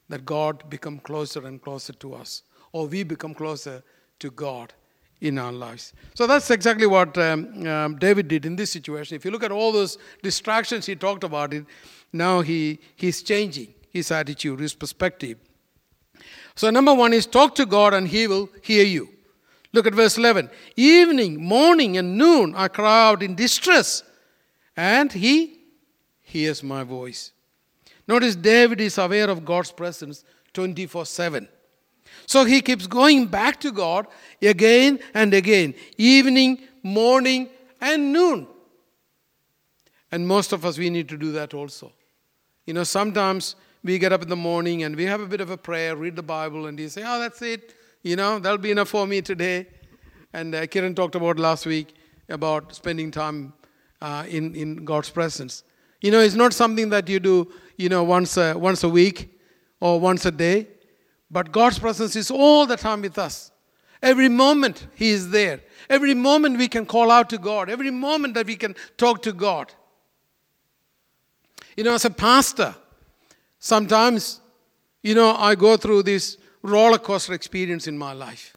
that 0.10 0.26
God 0.26 0.70
become 0.70 1.00
closer 1.00 1.46
and 1.46 1.62
closer 1.62 1.94
to 1.94 2.14
us, 2.14 2.44
or 2.72 2.88
we 2.88 3.04
become 3.04 3.34
closer 3.34 3.84
to 4.20 4.32
God 4.32 4.74
in 5.22 5.40
our 5.40 5.52
lives. 5.52 5.94
So 6.14 6.28
that's 6.28 6.52
exactly 6.52 6.86
what 6.86 7.18
um, 7.18 7.66
um, 7.68 7.96
David 7.98 8.28
did 8.28 8.46
in 8.46 8.56
this 8.56 8.72
situation. 8.72 9.16
If 9.16 9.26
you 9.26 9.32
look 9.32 9.44
at 9.44 9.52
all 9.52 9.72
those 9.72 9.98
distractions 10.22 10.86
he 10.86 10.96
talked 10.96 11.24
about, 11.24 11.54
it 11.54 11.66
now 12.14 12.42
he 12.42 12.80
he's 12.96 13.24
changing 13.24 13.74
his 13.90 14.12
attitude, 14.12 14.60
his 14.60 14.74
perspective. 14.74 15.38
So, 16.58 16.72
number 16.72 16.94
one 16.94 17.14
is 17.14 17.28
talk 17.28 17.54
to 17.56 17.68
God 17.68 17.94
and 17.94 18.08
He 18.08 18.26
will 18.26 18.50
hear 18.64 18.84
you. 18.84 19.10
Look 19.74 19.86
at 19.86 19.94
verse 19.94 20.18
11. 20.18 20.50
Evening, 20.76 21.44
morning, 21.44 21.98
and 21.98 22.18
noon 22.18 22.56
I 22.56 22.68
cry 22.68 23.10
out 23.10 23.22
in 23.22 23.36
distress, 23.36 24.02
and 24.76 25.12
He 25.14 25.60
hears 26.22 26.64
my 26.64 26.84
voice. 26.84 27.32
Notice 28.08 28.36
David 28.36 28.82
is 28.82 28.98
aware 28.98 29.30
of 29.30 29.46
God's 29.46 29.72
presence 29.72 30.24
24 30.54 31.06
7. 31.06 31.48
So 32.26 32.46
he 32.46 32.62
keeps 32.62 32.88
going 32.88 33.28
back 33.28 33.60
to 33.62 33.72
God 33.72 34.08
again 34.42 35.00
and 35.14 35.34
again, 35.34 35.74
evening, 35.98 36.60
morning, 36.84 37.50
and 37.82 38.12
noon. 38.12 38.48
And 40.12 40.28
most 40.28 40.54
of 40.54 40.66
us, 40.66 40.78
we 40.78 40.90
need 40.90 41.10
to 41.10 41.18
do 41.18 41.32
that 41.34 41.54
also. 41.54 41.92
You 42.66 42.74
know, 42.74 42.84
sometimes 42.84 43.56
we 43.84 43.98
get 43.98 44.12
up 44.12 44.22
in 44.22 44.30
the 44.30 44.36
morning 44.36 44.84
and 44.84 44.96
we 44.96 45.06
have 45.06 45.22
a 45.22 45.26
bit 45.26 45.42
of 45.42 45.50
a 45.50 45.58
prayer, 45.58 45.96
read 45.96 46.16
the 46.16 46.24
Bible, 46.24 46.68
and 46.68 46.80
you 46.80 46.90
say, 46.90 47.04
oh, 47.06 47.20
that's 47.20 47.42
it. 47.42 47.74
You 48.04 48.16
know, 48.16 48.40
that'll 48.40 48.58
be 48.58 48.72
enough 48.72 48.90
for 48.90 49.08
me 49.08 49.22
today. 49.22 49.68
And 50.34 50.54
uh, 50.54 50.68
Kiran 50.68 50.96
talked 50.96 51.16
about 51.16 51.40
last 51.40 51.66
week 51.66 51.96
about 52.30 52.76
spending 52.76 53.12
time 53.12 53.54
uh, 54.02 54.26
in, 54.28 54.56
in 54.56 54.86
God's 54.86 55.10
presence. 55.10 55.64
You 56.02 56.12
know, 56.12 56.20
it's 56.20 56.36
not 56.36 56.54
something 56.54 56.90
that 56.90 57.10
you 57.10 57.20
do, 57.20 57.52
you 57.78 57.90
know, 57.90 58.04
once 58.04 58.38
a, 58.38 58.54
once 58.54 58.84
a 58.84 58.90
week 58.90 59.40
or 59.80 60.00
once 60.00 60.26
a 60.26 60.32
day, 60.32 60.68
but 61.30 61.52
God's 61.52 61.80
presence 61.80 62.16
is 62.16 62.32
all 62.32 62.66
the 62.66 62.78
time 62.78 63.02
with 63.02 63.18
us. 63.18 63.52
Every 64.02 64.30
moment 64.30 64.88
He 64.96 65.10
is 65.10 65.30
there. 65.30 65.62
Every 65.90 66.14
moment 66.14 66.58
we 66.58 66.68
can 66.68 66.86
call 66.86 67.12
out 67.12 67.30
to 67.32 67.38
God. 67.38 67.70
Every 67.70 67.92
moment 67.92 68.34
that 68.36 68.46
we 68.46 68.56
can 68.56 68.76
talk 68.98 69.22
to 69.24 69.34
God. 69.34 69.74
You 71.76 71.84
know, 71.84 71.94
as 71.94 72.06
a 72.06 72.10
pastor, 72.10 72.76
sometimes, 73.60 74.42
you 75.04 75.16
know, 75.16 75.36
I 75.36 75.56
go 75.56 75.78
through 75.78 76.04
this 76.04 76.38
roller 76.62 76.98
coaster 76.98 77.34
experience 77.34 77.88
in 77.88 77.98
my 77.98 78.14
life. 78.14 78.56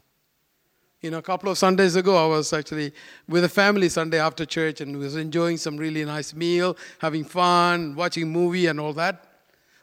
You 1.01 1.09
know, 1.09 1.17
a 1.17 1.21
couple 1.21 1.49
of 1.49 1.57
Sundays 1.57 1.95
ago, 1.95 2.15
I 2.15 2.27
was 2.27 2.53
actually 2.53 2.93
with 3.27 3.43
a 3.43 3.49
family 3.49 3.89
Sunday 3.89 4.19
after 4.19 4.45
church 4.45 4.81
and 4.81 4.97
was 4.97 5.15
enjoying 5.15 5.57
some 5.57 5.77
really 5.77 6.05
nice 6.05 6.33
meal, 6.33 6.77
having 6.99 7.23
fun, 7.23 7.95
watching 7.95 8.31
movie 8.31 8.67
and 8.67 8.79
all 8.79 8.93
that. 8.93 9.25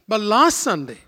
But 0.07 0.21
last 0.21 0.59
Sunday, 0.59 0.99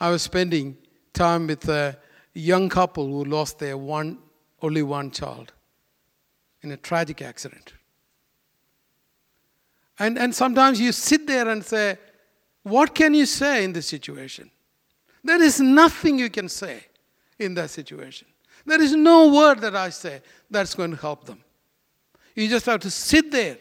I 0.00 0.10
was 0.10 0.22
spending 0.22 0.76
time 1.12 1.46
with 1.46 1.68
a 1.68 1.96
young 2.34 2.68
couple 2.68 3.06
who 3.06 3.24
lost 3.24 3.58
their 3.58 3.76
one, 3.76 4.18
only 4.60 4.82
one 4.82 5.10
child 5.10 5.52
in 6.62 6.70
a 6.72 6.76
tragic 6.76 7.22
accident. 7.22 7.72
And, 9.98 10.18
and 10.18 10.34
sometimes 10.34 10.78
you 10.78 10.92
sit 10.92 11.26
there 11.26 11.48
and 11.48 11.64
say, 11.64 11.96
What 12.62 12.94
can 12.94 13.14
you 13.14 13.24
say 13.24 13.64
in 13.64 13.72
this 13.72 13.86
situation? 13.86 14.50
There 15.24 15.42
is 15.42 15.60
nothing 15.60 16.18
you 16.18 16.28
can 16.28 16.48
say 16.48 16.84
in 17.38 17.54
that 17.54 17.70
situation. 17.70 18.28
There 18.66 18.82
is 18.82 18.94
no 18.94 19.32
word 19.32 19.60
that 19.60 19.74
I 19.74 19.90
say 19.90 20.20
that's 20.50 20.74
going 20.74 20.90
to 20.90 20.96
help 20.96 21.24
them. 21.24 21.42
You 22.34 22.48
just 22.48 22.66
have 22.66 22.80
to 22.80 22.90
sit 22.90 23.30
there 23.30 23.58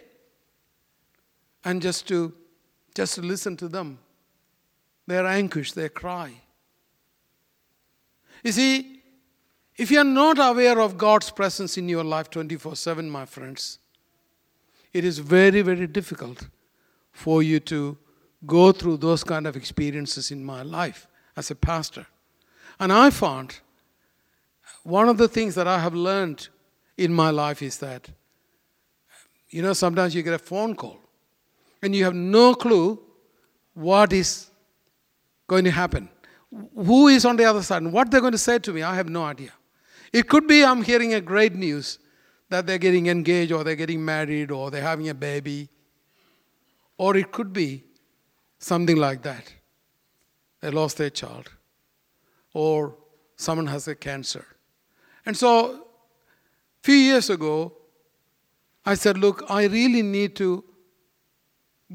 and 1.63 1.81
just 1.81 2.07
to 2.09 2.33
just 2.93 3.17
listen 3.19 3.55
to 3.57 3.67
them. 3.67 3.99
Their 5.07 5.25
anguish, 5.25 5.73
their 5.73 5.89
cry. 5.89 6.33
You 8.43 8.51
see, 8.51 9.01
if 9.77 9.91
you 9.91 9.99
are 9.99 10.03
not 10.03 10.37
aware 10.39 10.79
of 10.79 10.97
God's 10.97 11.29
presence 11.31 11.77
in 11.77 11.89
your 11.89 12.03
life 12.03 12.29
24 12.29 12.75
7, 12.75 13.09
my 13.09 13.25
friends, 13.25 13.79
it 14.93 15.03
is 15.03 15.19
very, 15.19 15.61
very 15.61 15.87
difficult 15.87 16.47
for 17.11 17.43
you 17.43 17.59
to 17.61 17.97
go 18.45 18.71
through 18.71 18.97
those 18.97 19.23
kind 19.23 19.47
of 19.47 19.55
experiences 19.55 20.31
in 20.31 20.43
my 20.43 20.61
life 20.61 21.07
as 21.35 21.51
a 21.51 21.55
pastor. 21.55 22.05
And 22.79 22.91
I 22.93 23.09
found 23.09 23.59
one 24.83 25.09
of 25.09 25.17
the 25.17 25.27
things 25.27 25.55
that 25.55 25.67
I 25.67 25.79
have 25.79 25.95
learned 25.95 26.47
in 26.97 27.13
my 27.13 27.29
life 27.29 27.61
is 27.61 27.79
that, 27.79 28.09
you 29.49 29.61
know, 29.61 29.73
sometimes 29.73 30.13
you 30.13 30.23
get 30.23 30.33
a 30.33 30.39
phone 30.39 30.75
call 30.75 30.99
and 31.81 31.95
you 31.95 32.03
have 32.03 32.15
no 32.15 32.53
clue 32.53 32.99
what 33.73 34.13
is 34.13 34.49
going 35.47 35.63
to 35.65 35.71
happen. 35.71 36.09
Who 36.75 37.07
is 37.07 37.25
on 37.25 37.35
the 37.35 37.45
other 37.45 37.61
side 37.61 37.81
and 37.81 37.91
what 37.91 38.11
they're 38.11 38.21
going 38.21 38.31
to 38.31 38.37
say 38.37 38.59
to 38.59 38.73
me, 38.73 38.83
I 38.83 38.95
have 38.95 39.09
no 39.09 39.23
idea. 39.23 39.51
It 40.13 40.29
could 40.29 40.47
be 40.47 40.63
I'm 40.63 40.83
hearing 40.83 41.13
a 41.13 41.21
great 41.21 41.55
news 41.55 41.99
that 42.49 42.67
they're 42.67 42.77
getting 42.77 43.07
engaged 43.07 43.51
or 43.51 43.63
they're 43.63 43.75
getting 43.75 44.03
married 44.03 44.51
or 44.51 44.71
they're 44.71 44.81
having 44.81 45.09
a 45.09 45.13
baby. 45.13 45.69
Or 46.97 47.17
it 47.17 47.31
could 47.31 47.51
be 47.51 47.83
something 48.59 48.95
like 48.95 49.23
that. 49.23 49.53
They 50.61 50.69
lost 50.69 50.97
their 50.97 51.09
child. 51.09 51.49
Or 52.53 52.95
someone 53.35 53.67
has 53.67 53.87
a 53.87 53.95
cancer. 53.95 54.45
And 55.25 55.35
so, 55.35 55.73
a 55.73 55.81
few 56.83 56.95
years 56.95 57.29
ago, 57.29 57.73
I 58.85 58.93
said, 58.93 59.17
Look, 59.17 59.43
I 59.49 59.65
really 59.65 60.03
need 60.03 60.35
to 60.37 60.63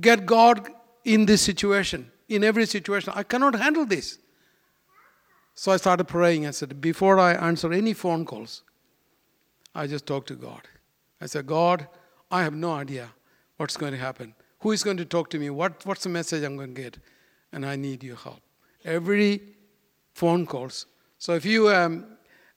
get 0.00 0.26
God 0.26 0.68
in 1.04 1.26
this 1.26 1.40
situation, 1.40 2.10
in 2.30 2.44
every 2.44 2.64
situation. 2.64 3.12
I 3.14 3.24
cannot 3.24 3.54
handle 3.54 3.84
this. 3.84 4.18
So 5.54 5.72
I 5.72 5.76
started 5.76 6.04
praying. 6.04 6.46
I 6.46 6.52
said, 6.52 6.80
Before 6.80 7.18
I 7.18 7.34
answer 7.34 7.72
any 7.72 7.92
phone 7.92 8.24
calls, 8.24 8.62
I 9.74 9.86
just 9.86 10.06
talk 10.06 10.26
to 10.26 10.34
God. 10.34 10.62
I 11.20 11.26
said, 11.26 11.46
God, 11.46 11.86
I 12.30 12.42
have 12.42 12.54
no 12.54 12.72
idea 12.72 13.10
what's 13.58 13.76
going 13.76 13.92
to 13.92 13.98
happen. 13.98 14.34
Who 14.60 14.72
is 14.72 14.82
going 14.82 14.96
to 14.96 15.04
talk 15.04 15.28
to 15.30 15.38
me? 15.38 15.50
What, 15.50 15.84
what's 15.84 16.04
the 16.04 16.08
message 16.08 16.42
I'm 16.44 16.56
going 16.56 16.74
to 16.74 16.80
get? 16.80 16.98
And 17.52 17.66
I 17.66 17.76
need 17.76 18.02
your 18.02 18.16
help. 18.16 18.40
Every 18.84 19.42
phone 20.14 20.46
calls. 20.46 20.86
So 21.18 21.34
if 21.34 21.44
you 21.44 21.68
um, 21.68 22.06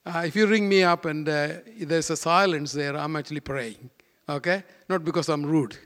uh, 0.06 0.22
if 0.26 0.36
you 0.36 0.46
ring 0.46 0.68
me 0.68 0.82
up 0.82 1.06
and 1.06 1.28
uh, 1.28 1.48
there's 1.80 2.10
a 2.10 2.16
silence 2.16 2.72
there, 2.72 2.96
I'm 2.96 3.16
actually 3.16 3.40
praying. 3.40 3.90
Okay? 4.28 4.62
Not 4.88 5.04
because 5.04 5.28
I'm 5.28 5.44
rude. 5.44 5.76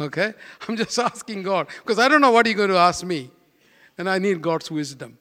Okay? 0.00 0.34
I'm 0.68 0.76
just 0.76 0.98
asking 0.98 1.42
God 1.42 1.68
because 1.82 1.98
I 1.98 2.08
don't 2.08 2.20
know 2.20 2.30
what 2.30 2.46
you're 2.46 2.54
going 2.54 2.70
to 2.70 2.76
ask 2.76 3.04
me. 3.04 3.30
And 3.96 4.08
I 4.10 4.18
need 4.18 4.42
God's 4.42 4.70
wisdom. 4.70 5.18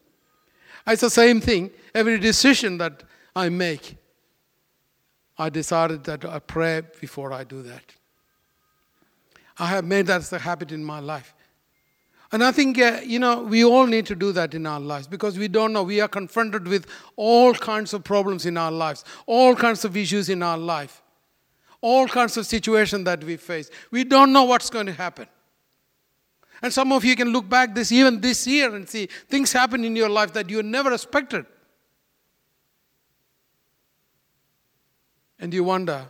It's 0.87 1.01
the 1.01 1.09
same 1.09 1.39
thing. 1.39 1.71
Every 1.93 2.19
decision 2.19 2.77
that 2.79 3.03
I 3.35 3.49
make, 3.49 3.97
I 5.37 5.49
decided 5.49 6.03
that 6.05 6.25
I 6.25 6.39
pray 6.39 6.81
before 6.99 7.31
I 7.31 7.43
do 7.43 7.61
that. 7.63 7.83
I 9.57 9.67
have 9.67 9.85
made 9.85 10.07
that 10.07 10.21
as 10.21 10.33
a 10.33 10.39
habit 10.39 10.71
in 10.71 10.83
my 10.83 10.99
life. 10.99 11.33
And 12.31 12.43
I 12.43 12.51
think, 12.51 12.79
uh, 12.79 12.99
you 13.05 13.19
know, 13.19 13.43
we 13.43 13.63
all 13.63 13.85
need 13.85 14.07
to 14.07 14.15
do 14.15 14.31
that 14.31 14.55
in 14.55 14.65
our 14.65 14.79
lives 14.79 15.05
because 15.05 15.37
we 15.37 15.47
don't 15.47 15.71
know. 15.71 15.83
We 15.83 16.01
are 16.01 16.07
confronted 16.07 16.67
with 16.67 16.87
all 17.15 17.53
kinds 17.53 17.93
of 17.93 18.03
problems 18.03 18.47
in 18.47 18.57
our 18.57 18.71
lives, 18.71 19.05
all 19.27 19.55
kinds 19.55 19.85
of 19.85 19.95
issues 19.95 20.29
in 20.29 20.41
our 20.41 20.57
life, 20.57 21.02
all 21.83 22.07
kinds 22.07 22.37
of 22.37 22.45
situations 22.45 23.03
that 23.03 23.21
we 23.25 23.35
face. 23.35 23.69
We 23.91 24.05
don't 24.05 24.31
know 24.31 24.45
what's 24.45 24.69
going 24.69 24.85
to 24.85 24.93
happen. 24.93 25.27
And 26.61 26.71
some 26.71 26.93
of 26.93 27.03
you 27.03 27.13
can 27.17 27.33
look 27.33 27.49
back 27.49 27.75
this 27.75 27.91
even 27.91 28.21
this 28.21 28.47
year 28.47 28.73
and 28.73 28.87
see 28.87 29.07
things 29.27 29.51
happen 29.51 29.83
in 29.83 29.93
your 29.93 30.07
life 30.07 30.31
that 30.31 30.49
you 30.49 30.63
never 30.63 30.93
expected. 30.93 31.45
And 35.39 35.53
you 35.53 35.65
wonder 35.65 36.07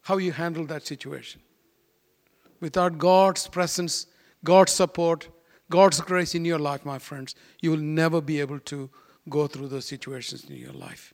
how 0.00 0.16
you 0.16 0.32
handle 0.32 0.64
that 0.66 0.86
situation. 0.86 1.42
Without 2.58 2.96
God's 2.96 3.46
presence, 3.46 4.06
God's 4.42 4.72
support, 4.72 5.28
God's 5.68 6.00
grace 6.00 6.34
in 6.34 6.46
your 6.46 6.58
life, 6.58 6.86
my 6.86 6.98
friends, 6.98 7.34
you 7.60 7.70
will 7.70 7.76
never 7.76 8.22
be 8.22 8.40
able 8.40 8.60
to 8.60 8.88
go 9.28 9.46
through 9.46 9.68
those 9.68 9.84
situations 9.84 10.46
in 10.48 10.56
your 10.56 10.72
life. 10.72 11.12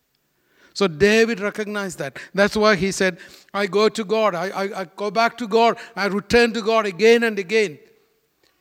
So 0.79 0.87
David 0.87 1.41
recognized 1.41 1.99
that. 1.99 2.21
That's 2.33 2.57
why 2.57 2.77
he 2.77 2.93
said, 2.93 3.19
I 3.53 3.67
go 3.67 3.89
to 3.89 4.05
God, 4.05 4.37
I, 4.37 4.47
I, 4.51 4.81
I, 4.83 4.85
go 4.85 5.11
back 5.11 5.37
to 5.39 5.49
God, 5.49 5.77
I 5.97 6.07
return 6.07 6.53
to 6.53 6.63
God 6.63 6.87
again 6.87 7.25
and 7.25 7.37
again. 7.37 7.81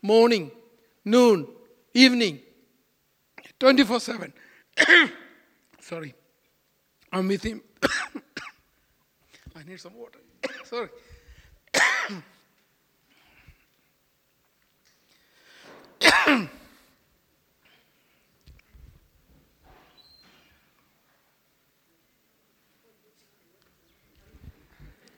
Morning, 0.01 0.49
noon, 1.05 1.47
evening, 1.93 2.39
24 3.59 3.99
7. 3.99 4.33
Sorry. 5.79 6.15
I'm 7.13 7.27
with 7.27 7.43
him. 7.43 7.61
I 7.83 9.61
need 9.67 9.79
some 9.79 9.93
water. 9.93 10.17
Sorry. 10.63 10.89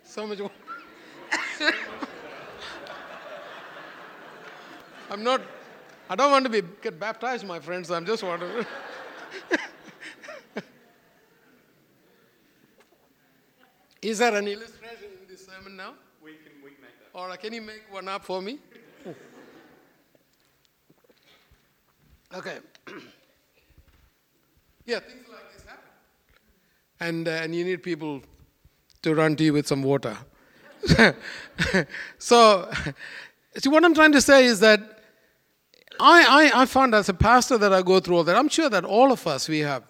So 0.10 0.25
much 0.25 0.39
water. 0.39 0.54
I'm 5.12 5.24
not, 5.24 5.42
I 6.10 6.16
don't 6.16 6.32
want 6.32 6.46
to 6.46 6.50
be 6.50 6.63
get 6.82 7.00
baptized, 7.00 7.46
my 7.46 7.60
friends. 7.60 7.92
I'm 7.92 8.06
just 8.06 8.24
wondering. 8.24 8.66
Is 14.01 14.18
there 14.20 14.34
an 14.36 14.48
illustration 14.48 15.10
in 15.22 15.28
this 15.30 15.46
sermon 15.46 15.75
now? 15.75 15.94
We 16.24 16.32
can, 16.32 16.54
we 16.63 16.72
can 16.72 16.82
make 16.82 17.13
that. 17.13 17.20
Or 17.20 17.36
can 17.38 17.54
you 17.54 17.62
make 17.62 17.84
one 17.92 18.08
up 18.08 18.24
for 18.24 18.42
me? 18.42 18.58
Okay. 22.32 22.60
Yeah, 24.86 25.00
things 25.01 25.28
like 25.32 25.54
this 25.54 25.66
happen. 25.66 25.84
And, 27.00 27.28
uh, 27.28 27.32
and 27.32 27.54
you 27.54 27.63
need 27.63 27.84
people 27.84 28.24
to 29.01 29.15
run 29.15 29.36
to 29.38 29.44
you 29.44 29.53
with 29.53 29.68
some 29.68 29.84
water. 29.84 30.18
so, 32.18 32.70
see, 33.58 33.70
what 33.70 33.84
I'm 33.84 33.94
trying 33.94 34.12
to 34.13 34.22
say 34.22 34.46
is 34.46 34.60
that 34.60 35.00
I, 36.00 36.51
I, 36.53 36.62
I 36.62 36.65
found 36.65 36.96
as 36.96 37.10
a 37.10 37.13
pastor 37.13 37.58
that 37.58 37.74
I 37.74 37.82
go 37.82 38.00
through 38.00 38.18
all 38.18 38.24
that. 38.24 38.36
I'm 38.36 38.50
sure 38.50 38.70
that 38.70 38.86
all 38.86 39.12
of 39.12 39.27
us, 39.27 39.50
we 39.50 39.60
have. 39.60 39.84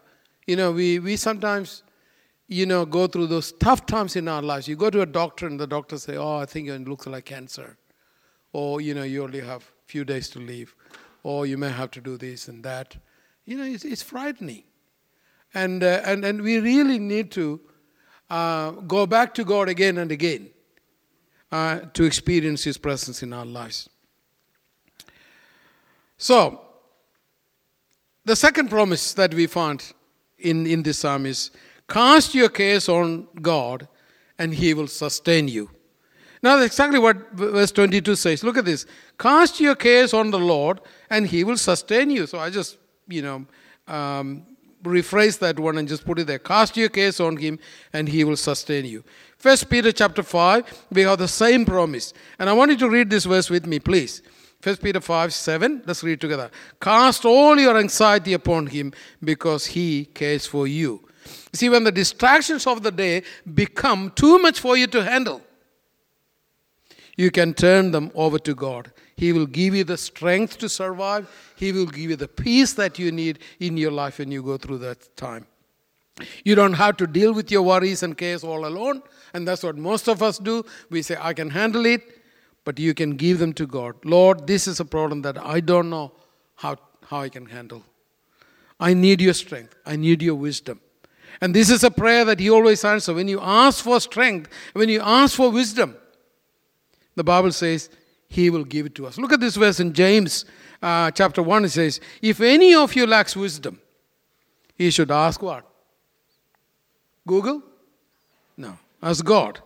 You 0.48 0.56
know, 0.56 0.72
we, 0.72 0.98
we 0.98 1.16
sometimes, 1.16 1.84
you 2.48 2.66
know, 2.66 2.86
go 2.86 3.06
through 3.06 3.28
those 3.28 3.52
tough 3.52 3.86
times 3.86 4.16
in 4.16 4.28
our 4.28 4.42
lives. 4.42 4.68
You 4.68 4.76
go 4.76 4.90
to 4.90 5.02
a 5.02 5.06
doctor 5.06 5.46
and 5.46 5.60
the 5.60 5.68
doctor 5.68 5.98
say, 5.98 6.18
oh, 6.18 6.38
I 6.38 6.46
think 6.46 6.68
it 6.68 6.88
looks 6.88 7.06
like 7.06 7.26
cancer. 7.26 7.78
Or, 8.52 8.82
you 8.82 8.96
know, 8.96 9.04
you 9.04 9.24
only 9.24 9.42
have 9.42 9.62
a 9.62 9.86
few 9.86 10.04
days 10.04 10.30
to 10.30 10.40
live. 10.40 10.76
Or 11.22 11.46
you 11.46 11.58
may 11.58 11.70
have 11.70 11.92
to 11.92 12.02
do 12.02 12.18
this 12.18 12.48
and 12.48 12.64
that. 12.64 12.98
You 13.46 13.58
know, 13.58 13.64
it's, 13.64 13.86
it's 13.86 14.02
frightening. 14.02 14.64
And, 15.54 15.84
uh, 15.84 16.02
and, 16.06 16.26
and 16.26 16.42
we 16.42 16.60
really 16.60 16.98
need 16.98 17.30
to 17.32 17.60
uh, 18.30 18.72
go 18.72 19.06
back 19.06 19.34
to 19.36 19.44
God 19.44 19.70
again 19.70 19.98
and 19.98 20.12
again 20.12 20.50
uh, 21.52 21.80
to 21.94 22.04
experience 22.04 22.64
His 22.64 22.78
presence 22.78 23.24
in 23.24 23.34
our 23.34 23.46
lives. 23.46 23.90
So, 26.18 26.62
the 28.26 28.36
second 28.36 28.70
promise 28.70 29.14
that 29.14 29.34
we 29.34 29.48
found 29.48 29.94
in, 30.38 30.68
in 30.68 30.84
this 30.84 31.00
psalm 31.00 31.26
is 31.26 31.52
cast 31.88 32.36
your 32.36 32.50
case 32.50 32.88
on 32.90 33.28
God 33.42 33.88
and 34.38 34.54
He 34.54 34.74
will 34.74 34.88
sustain 34.88 35.48
you. 35.48 35.70
Now, 36.42 36.56
that's 36.56 36.68
exactly 36.68 37.00
what 37.00 37.32
verse 37.34 37.72
22 37.72 38.16
says. 38.16 38.44
Look 38.44 38.58
at 38.58 38.66
this. 38.66 38.86
Cast 39.18 39.60
your 39.60 39.76
case 39.76 40.14
on 40.14 40.32
the 40.32 40.40
Lord 40.40 40.80
and 41.10 41.28
He 41.28 41.44
will 41.44 41.58
sustain 41.58 42.10
you. 42.10 42.28
So 42.28 42.40
I 42.40 42.50
just, 42.50 42.78
you 43.08 43.22
know, 43.22 43.46
um, 43.94 44.46
rephrase 44.84 45.40
that 45.40 45.60
one 45.60 45.78
and 45.78 45.88
just 45.88 46.06
put 46.06 46.20
it 46.20 46.28
there. 46.28 46.40
Cast 46.40 46.78
your 46.78 46.90
case 46.90 47.20
on 47.20 47.38
him 47.38 47.60
and 47.94 48.08
he 48.08 48.24
will 48.24 48.38
sustain 48.38 48.86
you. 48.86 49.04
First 49.38 49.70
Peter 49.70 49.92
chapter 49.92 50.24
5, 50.24 50.88
we 50.92 51.02
have 51.02 51.20
the 51.20 51.28
same 51.28 51.66
promise. 51.66 52.14
And 52.38 52.50
I 52.50 52.54
want 52.54 52.72
you 52.72 52.78
to 52.78 52.90
read 52.90 53.10
this 53.10 53.26
verse 53.26 53.50
with 53.50 53.66
me, 53.66 53.80
please. 53.80 54.22
First 54.62 54.84
Peter 54.84 55.00
5, 55.00 55.34
7. 55.34 55.84
Let's 55.86 56.04
read 56.04 56.20
together. 56.20 56.52
Cast 56.82 57.26
all 57.26 57.58
your 57.58 57.78
anxiety 57.78 58.34
upon 58.34 58.68
him 58.68 58.92
because 59.24 59.68
he 59.68 60.06
cares 60.06 60.46
for 60.46 60.68
you. 60.68 61.08
See, 61.54 61.70
when 61.70 61.84
the 61.84 61.92
distractions 61.92 62.68
of 62.68 62.84
the 62.84 62.92
day 62.92 63.24
become 63.54 64.12
too 64.16 64.40
much 64.40 64.60
for 64.60 64.76
you 64.76 64.88
to 64.88 65.04
handle, 65.04 65.42
you 67.16 67.32
can 67.32 67.54
turn 67.54 67.92
them 67.92 68.12
over 68.16 68.40
to 68.40 68.56
God. 68.56 68.92
He 69.20 69.34
will 69.34 69.48
give 69.48 69.76
you 69.76 69.84
the 69.84 69.98
strength 69.98 70.58
to 70.60 70.70
survive. 70.70 71.30
He 71.58 71.74
will 71.74 71.88
give 71.88 72.10
you 72.10 72.16
the 72.16 72.30
peace 72.30 72.72
that 72.76 72.98
you 72.98 73.12
need 73.12 73.40
in 73.60 73.76
your 73.76 73.92
life 73.92 74.20
when 74.20 74.32
you 74.32 74.42
go 74.42 74.56
through 74.56 74.78
that 74.78 75.18
time. 75.18 75.46
You 76.46 76.56
don't 76.56 76.72
have 76.72 76.96
to 76.98 77.06
deal 77.06 77.34
with 77.34 77.52
your 77.52 77.64
worries 77.64 78.02
and 78.02 78.18
cares 78.18 78.46
all 78.46 78.66
alone. 78.66 79.02
And 79.34 79.46
that's 79.46 79.62
what 79.62 79.76
most 79.76 80.08
of 80.08 80.24
us 80.24 80.38
do. 80.38 80.66
We 80.90 81.02
say, 81.02 81.18
I 81.20 81.34
can 81.34 81.50
handle 81.50 81.86
it, 81.86 82.02
but 82.64 82.80
you 82.80 82.94
can 82.94 83.18
give 83.18 83.40
them 83.40 83.52
to 83.56 83.68
God. 83.68 83.96
Lord, 84.06 84.48
this 84.48 84.70
is 84.70 84.80
a 84.80 84.86
problem 84.86 85.22
that 85.24 85.38
I 85.38 85.60
don't 85.60 85.90
know 85.90 86.14
how, 86.56 86.78
how 87.06 87.20
I 87.20 87.28
can 87.28 87.46
handle. 87.46 87.84
I 88.80 88.94
need 88.94 89.20
your 89.20 89.34
strength. 89.34 89.76
I 89.86 89.98
need 89.98 90.22
your 90.22 90.36
wisdom. 90.36 90.80
And 91.42 91.54
this 91.54 91.70
is 91.70 91.84
a 91.84 91.92
prayer 91.92 92.24
that 92.24 92.40
He 92.40 92.50
always 92.50 92.86
answers. 92.86 93.14
When 93.14 93.28
you 93.28 93.42
ask 93.42 93.84
for 93.84 94.00
strength, 94.00 94.50
when 94.72 94.88
you 94.88 95.02
ask 95.02 95.36
for 95.36 95.52
wisdom, 95.52 95.98
the 97.16 97.24
Bible 97.26 97.52
says 97.52 97.90
he 98.30 98.50
will 98.50 98.64
give 98.64 98.86
it 98.86 98.96
to 98.96 99.08
us. 99.08 99.18
Look 99.18 99.34
at 99.34 99.40
this 99.40 99.56
verse 99.56 99.80
in 99.80 99.92
James 99.94 100.46
uh, 100.82 101.12
chapter 101.12 101.42
1. 101.42 101.66
It 101.66 101.70
says, 101.70 102.00
If 102.22 102.40
any 102.40 102.74
of 102.76 102.96
you 102.96 103.08
lacks 103.08 103.36
wisdom, 103.36 103.82
he 104.76 104.92
should 104.92 105.12
ask 105.12 105.42
what? 105.42 105.66
Google? 107.28 107.64
No. 108.56 108.78
Ask 109.02 109.26
God. 109.26 109.60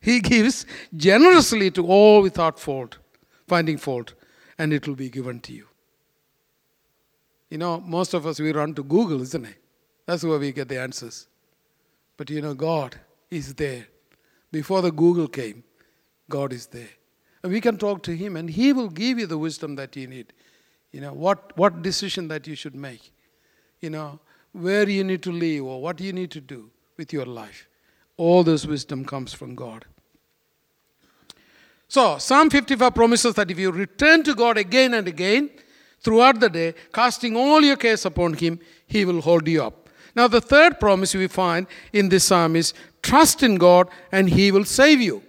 He 0.00 0.20
gives 0.32 0.64
generously 0.96 1.70
to 1.72 1.86
all 1.86 2.22
without 2.22 2.58
fault, 2.58 2.98
finding 3.46 3.76
fault, 3.76 4.14
and 4.56 4.72
it 4.72 4.86
will 4.86 4.94
be 4.94 5.10
given 5.10 5.40
to 5.40 5.52
you. 5.52 5.66
You 7.50 7.58
know, 7.58 7.80
most 7.80 8.14
of 8.14 8.26
us, 8.26 8.38
we 8.38 8.52
run 8.52 8.74
to 8.74 8.84
Google, 8.84 9.22
isn't 9.22 9.44
it? 9.44 9.56
That's 10.06 10.22
where 10.22 10.38
we 10.38 10.52
get 10.52 10.68
the 10.68 10.80
answers. 10.80 11.26
But 12.16 12.30
you 12.30 12.42
know, 12.42 12.54
God 12.54 12.96
is 13.30 13.54
there. 13.54 13.86
Before 14.52 14.82
the 14.82 14.92
Google 14.92 15.28
came, 15.28 15.64
God 16.28 16.52
is 16.52 16.66
there. 16.66 16.97
We 17.42 17.60
can 17.60 17.78
talk 17.78 18.02
to 18.04 18.16
Him, 18.16 18.36
and 18.36 18.50
He 18.50 18.72
will 18.72 18.88
give 18.88 19.18
you 19.18 19.26
the 19.26 19.38
wisdom 19.38 19.76
that 19.76 19.94
you 19.96 20.06
need. 20.06 20.32
You 20.92 21.00
know, 21.00 21.12
what, 21.12 21.56
what 21.56 21.82
decision 21.82 22.28
that 22.28 22.46
you 22.46 22.54
should 22.54 22.74
make. 22.74 23.12
You 23.80 23.90
know, 23.90 24.18
where 24.52 24.88
you 24.88 25.04
need 25.04 25.22
to 25.22 25.32
live 25.32 25.64
or 25.64 25.80
what 25.80 26.00
you 26.00 26.12
need 26.12 26.30
to 26.32 26.40
do 26.40 26.70
with 26.96 27.12
your 27.12 27.26
life. 27.26 27.68
All 28.16 28.42
this 28.42 28.66
wisdom 28.66 29.04
comes 29.04 29.32
from 29.32 29.54
God. 29.54 29.84
So, 31.86 32.18
Psalm 32.18 32.50
55 32.50 32.94
promises 32.94 33.34
that 33.34 33.50
if 33.50 33.58
you 33.58 33.70
return 33.70 34.22
to 34.24 34.34
God 34.34 34.58
again 34.58 34.94
and 34.94 35.08
again 35.08 35.50
throughout 36.00 36.40
the 36.40 36.50
day, 36.50 36.74
casting 36.92 37.36
all 37.36 37.62
your 37.62 37.76
cares 37.76 38.04
upon 38.04 38.34
Him, 38.34 38.58
He 38.86 39.04
will 39.04 39.20
hold 39.20 39.46
you 39.48 39.62
up. 39.62 39.88
Now, 40.14 40.26
the 40.26 40.40
third 40.40 40.80
promise 40.80 41.14
we 41.14 41.28
find 41.28 41.66
in 41.92 42.08
this 42.08 42.24
psalm 42.24 42.56
is 42.56 42.74
trust 43.02 43.42
in 43.42 43.56
God 43.56 43.88
and 44.10 44.28
He 44.28 44.50
will 44.50 44.64
save 44.64 45.00
you. 45.00 45.22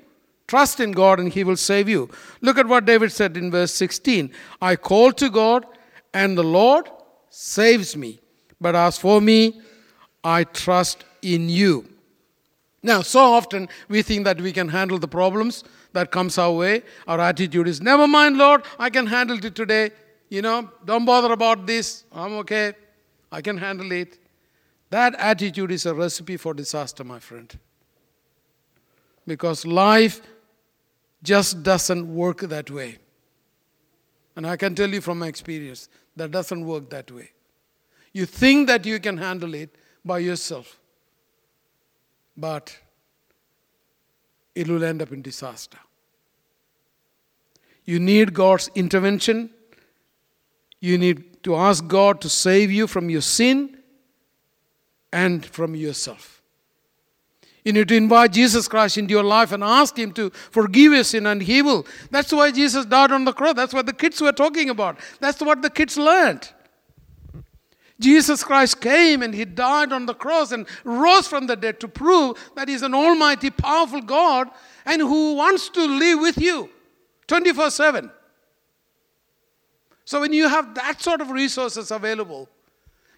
Trust 0.50 0.80
in 0.80 0.94
God 0.94 1.20
and 1.20 1.32
He 1.32 1.44
will 1.44 1.56
save 1.56 1.88
you. 1.88 2.10
Look 2.42 2.58
at 2.58 2.66
what 2.66 2.86
David 2.86 3.12
said 3.12 3.38
in 3.38 3.52
verse 3.52 3.72
16 3.72 4.32
I 4.60 4.76
call 4.76 5.12
to 5.12 5.30
God, 5.30 5.64
and 6.12 6.36
the 6.36 6.44
Lord 6.44 6.90
saves 7.30 7.96
me. 7.96 8.20
But 8.60 8.76
as 8.76 8.98
for 8.98 9.22
me, 9.22 9.62
I 10.24 10.46
trust 10.46 11.06
in 11.22 11.50
you. 11.50 11.88
Now, 12.82 13.04
so 13.04 13.20
often 13.20 13.70
we 13.90 14.02
think 14.02 14.24
that 14.24 14.42
we 14.42 14.52
can 14.52 14.70
handle 14.70 14.98
the 14.98 15.08
problems 15.08 15.64
that 15.94 16.10
comes 16.10 16.40
our 16.40 16.52
way. 16.52 16.82
Our 17.08 17.20
attitude 17.20 17.68
is, 17.68 17.80
never 17.80 18.08
mind, 18.08 18.40
Lord, 18.40 18.64
I 18.80 18.90
can 18.90 19.06
handle 19.06 19.38
it 19.46 19.54
today. 19.54 19.92
You 20.30 20.42
know, 20.42 20.68
don't 20.84 21.06
bother 21.06 21.32
about 21.32 21.68
this. 21.68 22.06
I'm 22.12 22.34
okay. 22.38 22.74
I 23.32 23.42
can 23.42 23.58
handle 23.60 23.92
it. 23.92 24.18
That 24.90 25.14
attitude 25.20 25.72
is 25.72 25.86
a 25.86 25.94
recipe 25.94 26.38
for 26.38 26.56
disaster, 26.56 27.04
my 27.04 27.20
friend. 27.20 27.56
Because 29.28 29.64
life 29.64 30.22
just 31.24 31.64
doesn't 31.64 32.14
work 32.14 32.42
that 32.42 32.70
way. 32.70 32.98
And 34.36 34.48
I 34.48 34.56
can 34.56 34.76
tell 34.76 34.90
you 34.90 35.02
from 35.02 35.20
my 35.20 35.28
experience, 35.28 35.90
that 36.16 36.32
doesn't 36.32 36.66
work 36.66 36.90
that 36.92 37.12
way. 37.12 37.32
You 38.14 38.26
think 38.26 38.68
that 38.68 38.86
you 38.86 39.00
can 39.00 39.18
handle 39.18 39.54
it 39.54 39.76
by 40.04 40.20
yourself, 40.20 40.80
but 42.36 42.78
it 44.56 44.68
will 44.68 44.84
end 44.84 45.02
up 45.02 45.12
in 45.12 45.22
disaster. 45.22 45.78
You 47.86 48.00
need 48.00 48.34
God's 48.34 48.70
intervention. 48.76 49.50
You 50.80 50.98
need 50.98 51.44
to 51.44 51.56
ask 51.56 51.86
God 51.88 52.22
to 52.22 52.30
save 52.30 52.72
you 52.72 52.88
from 52.88 53.10
your 53.10 53.22
sin 53.22 53.78
and 55.12 55.46
from 55.46 55.76
yourself. 55.76 56.39
You 57.64 57.74
need 57.74 57.88
to 57.90 57.96
invite 57.96 58.32
Jesus 58.32 58.68
Christ 58.68 58.98
into 58.98 59.12
your 59.12 59.24
life 59.24 59.52
and 59.52 59.64
ask 59.64 59.98
Him 59.98 60.12
to 60.14 60.30
forgive 60.30 60.94
your 60.94 61.04
sin, 61.04 61.26
and 61.26 61.42
He 61.42 61.62
will. 61.62 61.86
That's 62.10 62.32
why 62.32 62.52
Jesus 62.52 62.86
died 62.86 63.12
on 63.12 63.26
the 63.26 63.34
cross. 63.34 63.56
That's 63.56 63.74
what 63.74 63.86
the 63.86 63.94
kids 63.94 64.22
were 64.22 64.32
talking 64.32 64.70
about. 64.70 65.00
That's 65.20 65.42
what 65.42 65.62
the 65.62 65.70
kids 65.70 65.98
learned. 65.98 66.52
Jesus 68.00 68.46
Christ 68.46 68.80
came 68.80 69.22
and 69.22 69.34
He 69.34 69.44
died 69.44 69.92
on 69.92 70.06
the 70.06 70.14
cross 70.14 70.52
and 70.52 70.66
rose 70.86 71.28
from 71.28 71.48
the 71.48 71.56
dead 71.56 71.80
to 71.82 71.88
prove 71.88 72.38
that 72.56 72.70
He's 72.70 72.82
an 72.82 72.94
almighty, 72.94 73.50
powerful 73.50 74.02
God 74.02 74.50
and 74.86 75.02
who 75.02 75.36
wants 75.36 75.70
to 75.70 75.86
live 75.86 76.20
with 76.20 76.38
you 76.38 76.70
24 77.28 77.72
7. 77.72 78.12
So 80.06 80.22
when 80.22 80.34
you 80.34 80.48
have 80.48 80.74
that 80.76 81.02
sort 81.02 81.22
of 81.22 81.30
resources 81.30 81.92
available, 81.92 82.50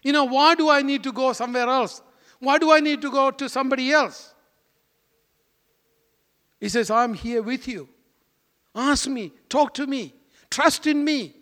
you 0.02 0.12
know, 0.12 0.24
why 0.24 0.54
do 0.54 0.68
I 0.68 0.82
need 0.82 1.02
to 1.04 1.12
go 1.12 1.32
somewhere 1.32 1.68
else? 1.68 2.02
Why 2.40 2.58
do 2.58 2.72
I 2.72 2.80
need 2.80 3.00
to 3.02 3.10
go 3.10 3.30
to 3.30 3.48
somebody 3.48 3.92
else? 3.92 4.31
He 6.62 6.68
says, 6.68 6.92
I'm 6.92 7.12
here 7.12 7.42
with 7.42 7.66
you. 7.66 7.88
Ask 8.72 9.08
me, 9.08 9.32
talk 9.48 9.74
to 9.74 9.86
me, 9.88 10.14
trust 10.48 10.86
in 10.86 11.04
me. 11.04 11.34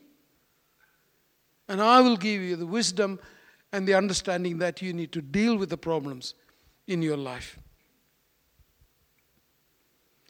And 1.69 1.83
I 1.83 2.01
will 2.01 2.17
give 2.17 2.41
you 2.41 2.57
the 2.57 2.65
wisdom 2.65 3.21
and 3.71 3.87
the 3.87 3.93
understanding 3.93 4.57
that 4.59 4.81
you 4.81 4.95
need 4.95 5.13
to 5.13 5.21
deal 5.21 5.59
with 5.59 5.69
the 5.69 5.77
problems 5.77 6.33
in 6.87 7.03
your 7.03 7.19
life. 7.19 7.59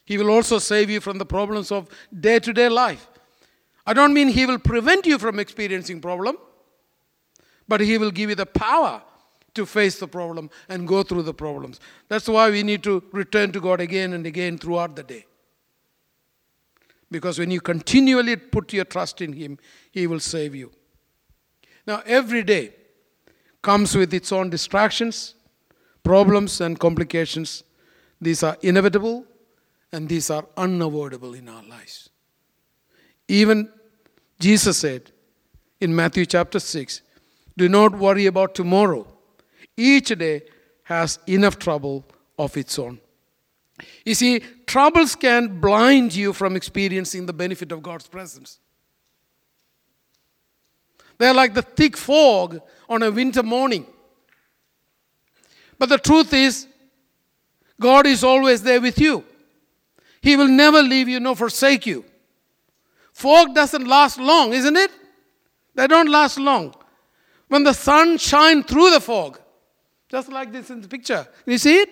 He 0.04 0.18
will 0.18 0.28
also 0.28 0.58
save 0.58 0.90
you 0.90 1.00
from 1.00 1.18
the 1.18 1.24
problems 1.24 1.70
of 1.70 1.88
day 2.18 2.40
to 2.40 2.52
day 2.52 2.68
life. 2.68 3.06
I 3.86 3.92
don't 3.92 4.12
mean 4.12 4.26
He 4.26 4.44
will 4.44 4.58
prevent 4.58 5.06
you 5.06 5.20
from 5.20 5.38
experiencing 5.38 6.00
problem, 6.00 6.36
but 7.68 7.80
He 7.80 7.96
will 7.96 8.10
give 8.10 8.28
you 8.28 8.34
the 8.34 8.44
power 8.44 9.02
to 9.54 9.66
face 9.66 9.98
the 9.98 10.08
problem 10.08 10.50
and 10.68 10.86
go 10.86 11.02
through 11.02 11.22
the 11.22 11.34
problems. 11.34 11.80
That's 12.08 12.28
why 12.28 12.50
we 12.50 12.62
need 12.62 12.82
to 12.84 13.02
return 13.12 13.52
to 13.52 13.60
God 13.60 13.80
again 13.80 14.12
and 14.12 14.26
again 14.26 14.58
throughout 14.58 14.96
the 14.96 15.02
day. 15.02 15.26
Because 17.10 17.38
when 17.38 17.50
you 17.50 17.60
continually 17.60 18.36
put 18.36 18.72
your 18.72 18.84
trust 18.84 19.20
in 19.20 19.32
Him, 19.32 19.58
He 19.90 20.06
will 20.06 20.20
save 20.20 20.54
you. 20.54 20.70
Now, 21.86 22.02
every 22.06 22.42
day, 22.42 22.74
comes 23.62 23.94
with 23.94 24.14
its 24.14 24.32
own 24.32 24.50
distractions, 24.50 25.34
problems, 26.02 26.60
and 26.60 26.78
complications. 26.78 27.62
These 28.20 28.42
are 28.42 28.56
inevitable 28.62 29.24
and 29.92 30.08
these 30.08 30.30
are 30.30 30.46
unavoidable 30.56 31.34
in 31.34 31.48
our 31.48 31.62
lives. 31.64 32.10
Even 33.28 33.70
Jesus 34.38 34.78
said 34.78 35.10
in 35.80 35.94
Matthew 35.94 36.26
chapter 36.26 36.58
6 36.58 37.02
Do 37.56 37.68
not 37.68 37.98
worry 37.98 38.26
about 38.26 38.54
tomorrow. 38.54 39.06
Each 39.80 40.08
day 40.08 40.42
has 40.82 41.18
enough 41.26 41.58
trouble 41.58 42.04
of 42.38 42.54
its 42.58 42.78
own. 42.78 43.00
You 44.04 44.14
see, 44.14 44.40
troubles 44.66 45.16
can 45.16 45.58
blind 45.58 46.14
you 46.14 46.34
from 46.34 46.54
experiencing 46.54 47.24
the 47.24 47.32
benefit 47.32 47.72
of 47.72 47.82
God's 47.82 48.06
presence. 48.06 48.58
They're 51.16 51.32
like 51.32 51.54
the 51.54 51.62
thick 51.62 51.96
fog 51.96 52.60
on 52.90 53.02
a 53.02 53.10
winter 53.10 53.42
morning. 53.42 53.86
But 55.78 55.88
the 55.88 55.98
truth 55.98 56.34
is, 56.34 56.66
God 57.80 58.06
is 58.06 58.22
always 58.22 58.62
there 58.62 58.82
with 58.82 58.98
you. 58.98 59.24
He 60.20 60.36
will 60.36 60.48
never 60.48 60.82
leave 60.82 61.08
you 61.08 61.20
nor 61.20 61.36
forsake 61.36 61.86
you. 61.86 62.04
Fog 63.14 63.54
doesn't 63.54 63.86
last 63.86 64.18
long, 64.18 64.52
isn't 64.52 64.76
it? 64.76 64.90
They 65.74 65.86
don't 65.86 66.10
last 66.10 66.38
long. 66.38 66.74
When 67.48 67.64
the 67.64 67.72
sun 67.72 68.18
shines 68.18 68.66
through 68.66 68.90
the 68.90 69.00
fog, 69.00 69.40
just 70.10 70.28
like 70.30 70.50
this 70.50 70.70
in 70.70 70.80
the 70.80 70.88
picture, 70.88 71.26
you 71.46 71.58
see 71.58 71.78
it? 71.78 71.90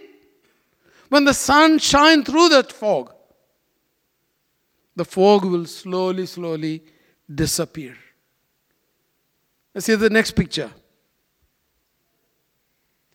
When 1.08 1.24
the 1.24 1.32
sun 1.32 1.78
shines 1.78 2.28
through 2.28 2.50
that 2.50 2.72
fog, 2.72 3.12
the 4.94 5.04
fog 5.04 5.44
will 5.44 5.64
slowly, 5.64 6.26
slowly 6.26 6.82
disappear. 7.32 7.96
Let's 9.74 9.86
see 9.86 9.94
the 9.94 10.10
next 10.10 10.32
picture. 10.32 10.70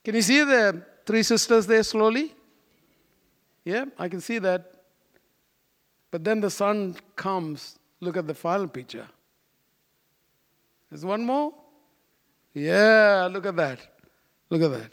Can 0.04 0.16
you 0.16 0.22
see 0.22 0.44
the 0.44 0.82
three 1.06 1.24
sisters 1.24 1.68
there 1.68 1.84
slowly? 1.84 2.34
Yeah, 3.66 3.86
I 4.00 4.08
can 4.08 4.22
see 4.22 4.40
that. 4.40 4.72
But 6.10 6.24
then 6.24 6.40
the 6.40 6.50
sun 6.50 6.96
comes. 7.16 7.78
Look 8.00 8.18
at 8.18 8.28
the 8.28 8.34
final 8.34 8.68
picture. 8.68 9.08
There's 10.90 11.06
one 11.06 11.26
more. 11.26 11.54
Yeah, 12.54 13.28
look 13.32 13.46
at 13.46 13.56
that. 13.56 13.80
Look 14.54 14.62
at 14.62 14.70
that. 14.70 14.92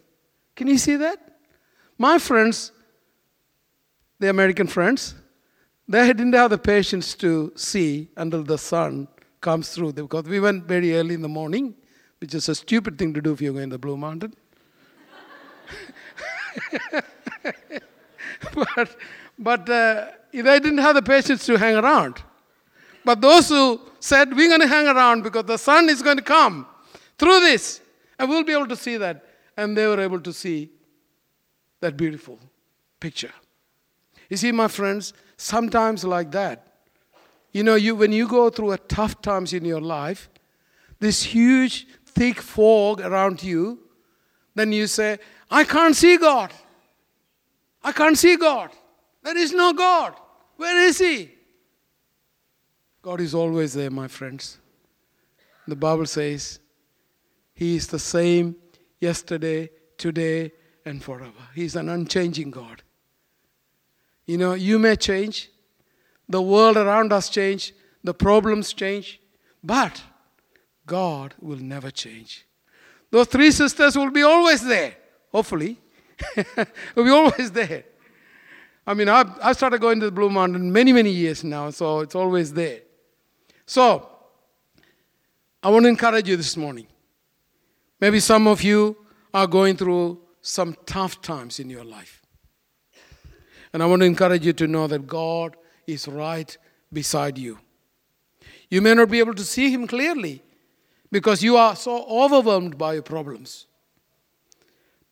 Can 0.56 0.68
you 0.68 0.78
see 0.78 0.96
that? 0.96 1.18
My 1.98 2.16
friends, 2.16 2.72
the 4.18 4.30
American 4.30 4.66
friends, 4.66 5.14
they 5.86 6.06
didn't 6.06 6.32
have 6.32 6.48
the 6.48 6.56
patience 6.56 7.14
to 7.16 7.52
see 7.56 8.08
until 8.16 8.42
the 8.42 8.56
sun 8.56 9.06
comes 9.42 9.68
through 9.68 9.92
because 9.92 10.24
we 10.24 10.40
went 10.40 10.64
very 10.64 10.96
early 10.96 11.12
in 11.12 11.20
the 11.20 11.28
morning, 11.28 11.74
which 12.22 12.34
is 12.34 12.48
a 12.48 12.54
stupid 12.54 12.96
thing 12.96 13.12
to 13.12 13.20
do 13.20 13.32
if 13.32 13.42
you're 13.42 13.52
going 13.52 13.68
to 13.68 13.74
the 13.74 13.78
Blue 13.78 13.98
Mountain. 13.98 14.32
but 18.54 18.96
but 19.38 19.68
uh, 19.68 20.06
they 20.32 20.58
didn't 20.58 20.78
have 20.78 20.94
the 20.94 21.02
patience 21.02 21.44
to 21.44 21.58
hang 21.58 21.76
around. 21.76 22.22
But 23.04 23.20
those 23.20 23.50
who 23.50 23.78
said, 23.98 24.34
We're 24.34 24.48
going 24.48 24.62
to 24.62 24.68
hang 24.68 24.86
around 24.86 25.22
because 25.22 25.44
the 25.44 25.58
sun 25.58 25.90
is 25.90 26.00
going 26.00 26.16
to 26.16 26.22
come 26.22 26.66
through 27.18 27.40
this, 27.40 27.82
and 28.18 28.26
we'll 28.26 28.42
be 28.42 28.54
able 28.54 28.68
to 28.68 28.76
see 28.76 28.96
that. 28.96 29.26
And 29.60 29.76
they 29.76 29.86
were 29.86 30.00
able 30.00 30.20
to 30.20 30.32
see 30.32 30.70
that 31.80 31.94
beautiful 31.94 32.38
picture. 32.98 33.34
You 34.30 34.38
see, 34.38 34.52
my 34.52 34.68
friends, 34.68 35.12
sometimes 35.36 36.02
like 36.02 36.30
that, 36.30 36.66
you 37.52 37.62
know, 37.62 37.74
you, 37.74 37.94
when 37.94 38.10
you 38.10 38.26
go 38.26 38.48
through 38.48 38.72
a 38.72 38.78
tough 38.78 39.20
times 39.20 39.52
in 39.52 39.66
your 39.66 39.82
life, 39.82 40.30
this 40.98 41.22
huge, 41.24 41.86
thick 42.06 42.40
fog 42.40 43.02
around 43.02 43.42
you, 43.42 43.80
then 44.54 44.72
you 44.72 44.86
say, 44.86 45.18
I 45.50 45.64
can't 45.64 45.94
see 45.94 46.16
God. 46.16 46.54
I 47.84 47.92
can't 47.92 48.16
see 48.16 48.36
God. 48.36 48.70
There 49.22 49.36
is 49.36 49.52
no 49.52 49.74
God. 49.74 50.14
Where 50.56 50.86
is 50.86 50.98
He? 50.98 51.32
God 53.02 53.20
is 53.20 53.34
always 53.34 53.74
there, 53.74 53.90
my 53.90 54.08
friends. 54.08 54.56
The 55.68 55.76
Bible 55.76 56.06
says 56.06 56.60
He 57.52 57.76
is 57.76 57.88
the 57.88 57.98
same 57.98 58.56
yesterday, 59.00 59.70
today, 59.98 60.52
and 60.84 61.02
forever. 61.02 61.48
He's 61.54 61.76
an 61.76 61.88
unchanging 61.88 62.50
God. 62.50 62.82
You 64.26 64.38
know, 64.38 64.54
you 64.54 64.78
may 64.78 64.96
change, 64.96 65.50
the 66.28 66.42
world 66.42 66.76
around 66.76 67.12
us 67.12 67.28
change, 67.28 67.72
the 68.04 68.14
problems 68.14 68.72
change, 68.72 69.20
but 69.62 70.02
God 70.86 71.34
will 71.40 71.58
never 71.58 71.90
change. 71.90 72.46
Those 73.10 73.26
three 73.26 73.50
sisters 73.50 73.96
will 73.96 74.10
be 74.10 74.22
always 74.22 74.64
there, 74.64 74.94
hopefully. 75.32 75.78
will 76.94 77.04
be 77.04 77.10
always 77.10 77.50
there. 77.50 77.84
I 78.86 78.94
mean, 78.94 79.08
I've, 79.08 79.30
I 79.42 79.52
started 79.52 79.80
going 79.80 80.00
to 80.00 80.06
the 80.06 80.12
Blue 80.12 80.30
Mountain 80.30 80.72
many, 80.72 80.92
many 80.92 81.10
years 81.10 81.44
now, 81.44 81.70
so 81.70 82.00
it's 82.00 82.14
always 82.14 82.52
there. 82.52 82.80
So, 83.66 84.08
I 85.62 85.68
want 85.68 85.84
to 85.84 85.88
encourage 85.88 86.28
you 86.28 86.36
this 86.36 86.56
morning. 86.56 86.86
Maybe 88.00 88.20
some 88.20 88.46
of 88.46 88.62
you 88.62 88.96
are 89.34 89.46
going 89.46 89.76
through 89.76 90.20
some 90.40 90.76
tough 90.86 91.20
times 91.20 91.60
in 91.60 91.68
your 91.68 91.84
life. 91.84 92.22
And 93.72 93.82
I 93.82 93.86
want 93.86 94.00
to 94.00 94.06
encourage 94.06 94.44
you 94.44 94.52
to 94.54 94.66
know 94.66 94.86
that 94.86 95.06
God 95.06 95.56
is 95.86 96.08
right 96.08 96.56
beside 96.92 97.38
you. 97.38 97.58
You 98.68 98.80
may 98.80 98.94
not 98.94 99.10
be 99.10 99.18
able 99.18 99.34
to 99.34 99.44
see 99.44 99.70
Him 99.70 99.86
clearly 99.86 100.42
because 101.10 101.42
you 101.42 101.56
are 101.56 101.76
so 101.76 102.04
overwhelmed 102.06 102.78
by 102.78 102.94
your 102.94 103.02
problems. 103.02 103.66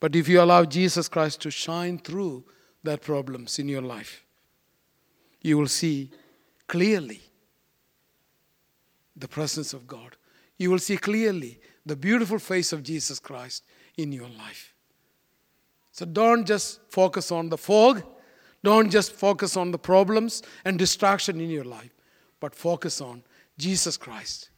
But 0.01 0.15
if 0.15 0.29
you 0.29 0.41
allow 0.41 0.65
Jesus 0.65 1.09
Christ 1.09 1.41
to 1.43 1.51
shine 1.51 1.99
through 1.99 2.45
that 2.85 3.03
problems 3.03 3.59
in 3.59 3.69
your 3.69 3.83
life, 3.83 4.25
you 5.43 5.59
will 5.59 5.69
see 5.69 6.11
clearly 6.69 7.21
the 9.17 9.29
presence 9.29 9.73
of 9.73 9.87
God. 9.87 10.17
You 10.57 10.71
will 10.71 10.79
see 10.79 10.97
clearly 10.97 11.61
the 11.89 11.97
beautiful 11.97 12.39
face 12.39 12.73
of 12.73 12.83
Jesus 12.83 13.19
Christ 13.19 13.65
in 13.97 14.13
your 14.13 14.29
life. 14.29 14.75
So 15.93 16.05
don't 16.05 16.47
just 16.47 16.81
focus 16.91 17.33
on 17.33 17.49
the 17.49 17.59
fog, 17.59 18.03
don't 18.63 18.91
just 18.91 19.13
focus 19.13 19.57
on 19.57 19.73
the 19.73 19.79
problems 19.79 20.43
and 20.65 20.79
distraction 20.79 21.41
in 21.41 21.51
your 21.51 21.65
life, 21.65 21.91
but 22.41 22.55
focus 22.55 23.01
on 23.01 23.23
Jesus 23.57 23.97
Christ. 23.97 24.51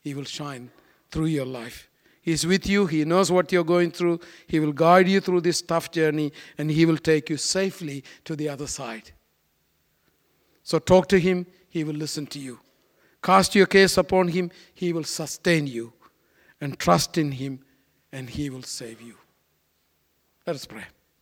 He 0.00 0.14
will 0.14 0.24
shine 0.24 0.70
through 1.10 1.26
your 1.26 1.46
life. 1.46 1.88
He's 2.20 2.46
with 2.46 2.68
you. 2.68 2.86
He 2.86 3.04
knows 3.04 3.32
what 3.32 3.50
you're 3.50 3.64
going 3.64 3.90
through. 3.90 4.20
He 4.46 4.60
will 4.60 4.72
guide 4.72 5.08
you 5.08 5.20
through 5.20 5.40
this 5.40 5.60
tough 5.60 5.90
journey 5.90 6.32
and 6.56 6.70
He 6.70 6.86
will 6.86 6.96
take 6.96 7.28
you 7.30 7.36
safely 7.36 8.04
to 8.24 8.36
the 8.36 8.48
other 8.48 8.68
side. 8.68 9.10
So 10.62 10.78
talk 10.78 11.08
to 11.08 11.18
Him. 11.18 11.46
He 11.68 11.82
will 11.82 11.94
listen 11.94 12.26
to 12.28 12.38
you. 12.38 12.60
Cast 13.22 13.54
your 13.54 13.66
case 13.66 13.96
upon 13.96 14.28
Him. 14.28 14.50
He 14.74 14.92
will 14.92 15.04
sustain 15.04 15.66
you. 15.66 15.92
And 16.62 16.78
trust 16.78 17.18
in 17.18 17.32
Him 17.32 17.58
and 18.12 18.30
He 18.30 18.48
will 18.48 18.62
save 18.62 19.02
you. 19.02 19.16
Let 20.46 20.54
us 20.54 20.64
pray. 20.64 20.84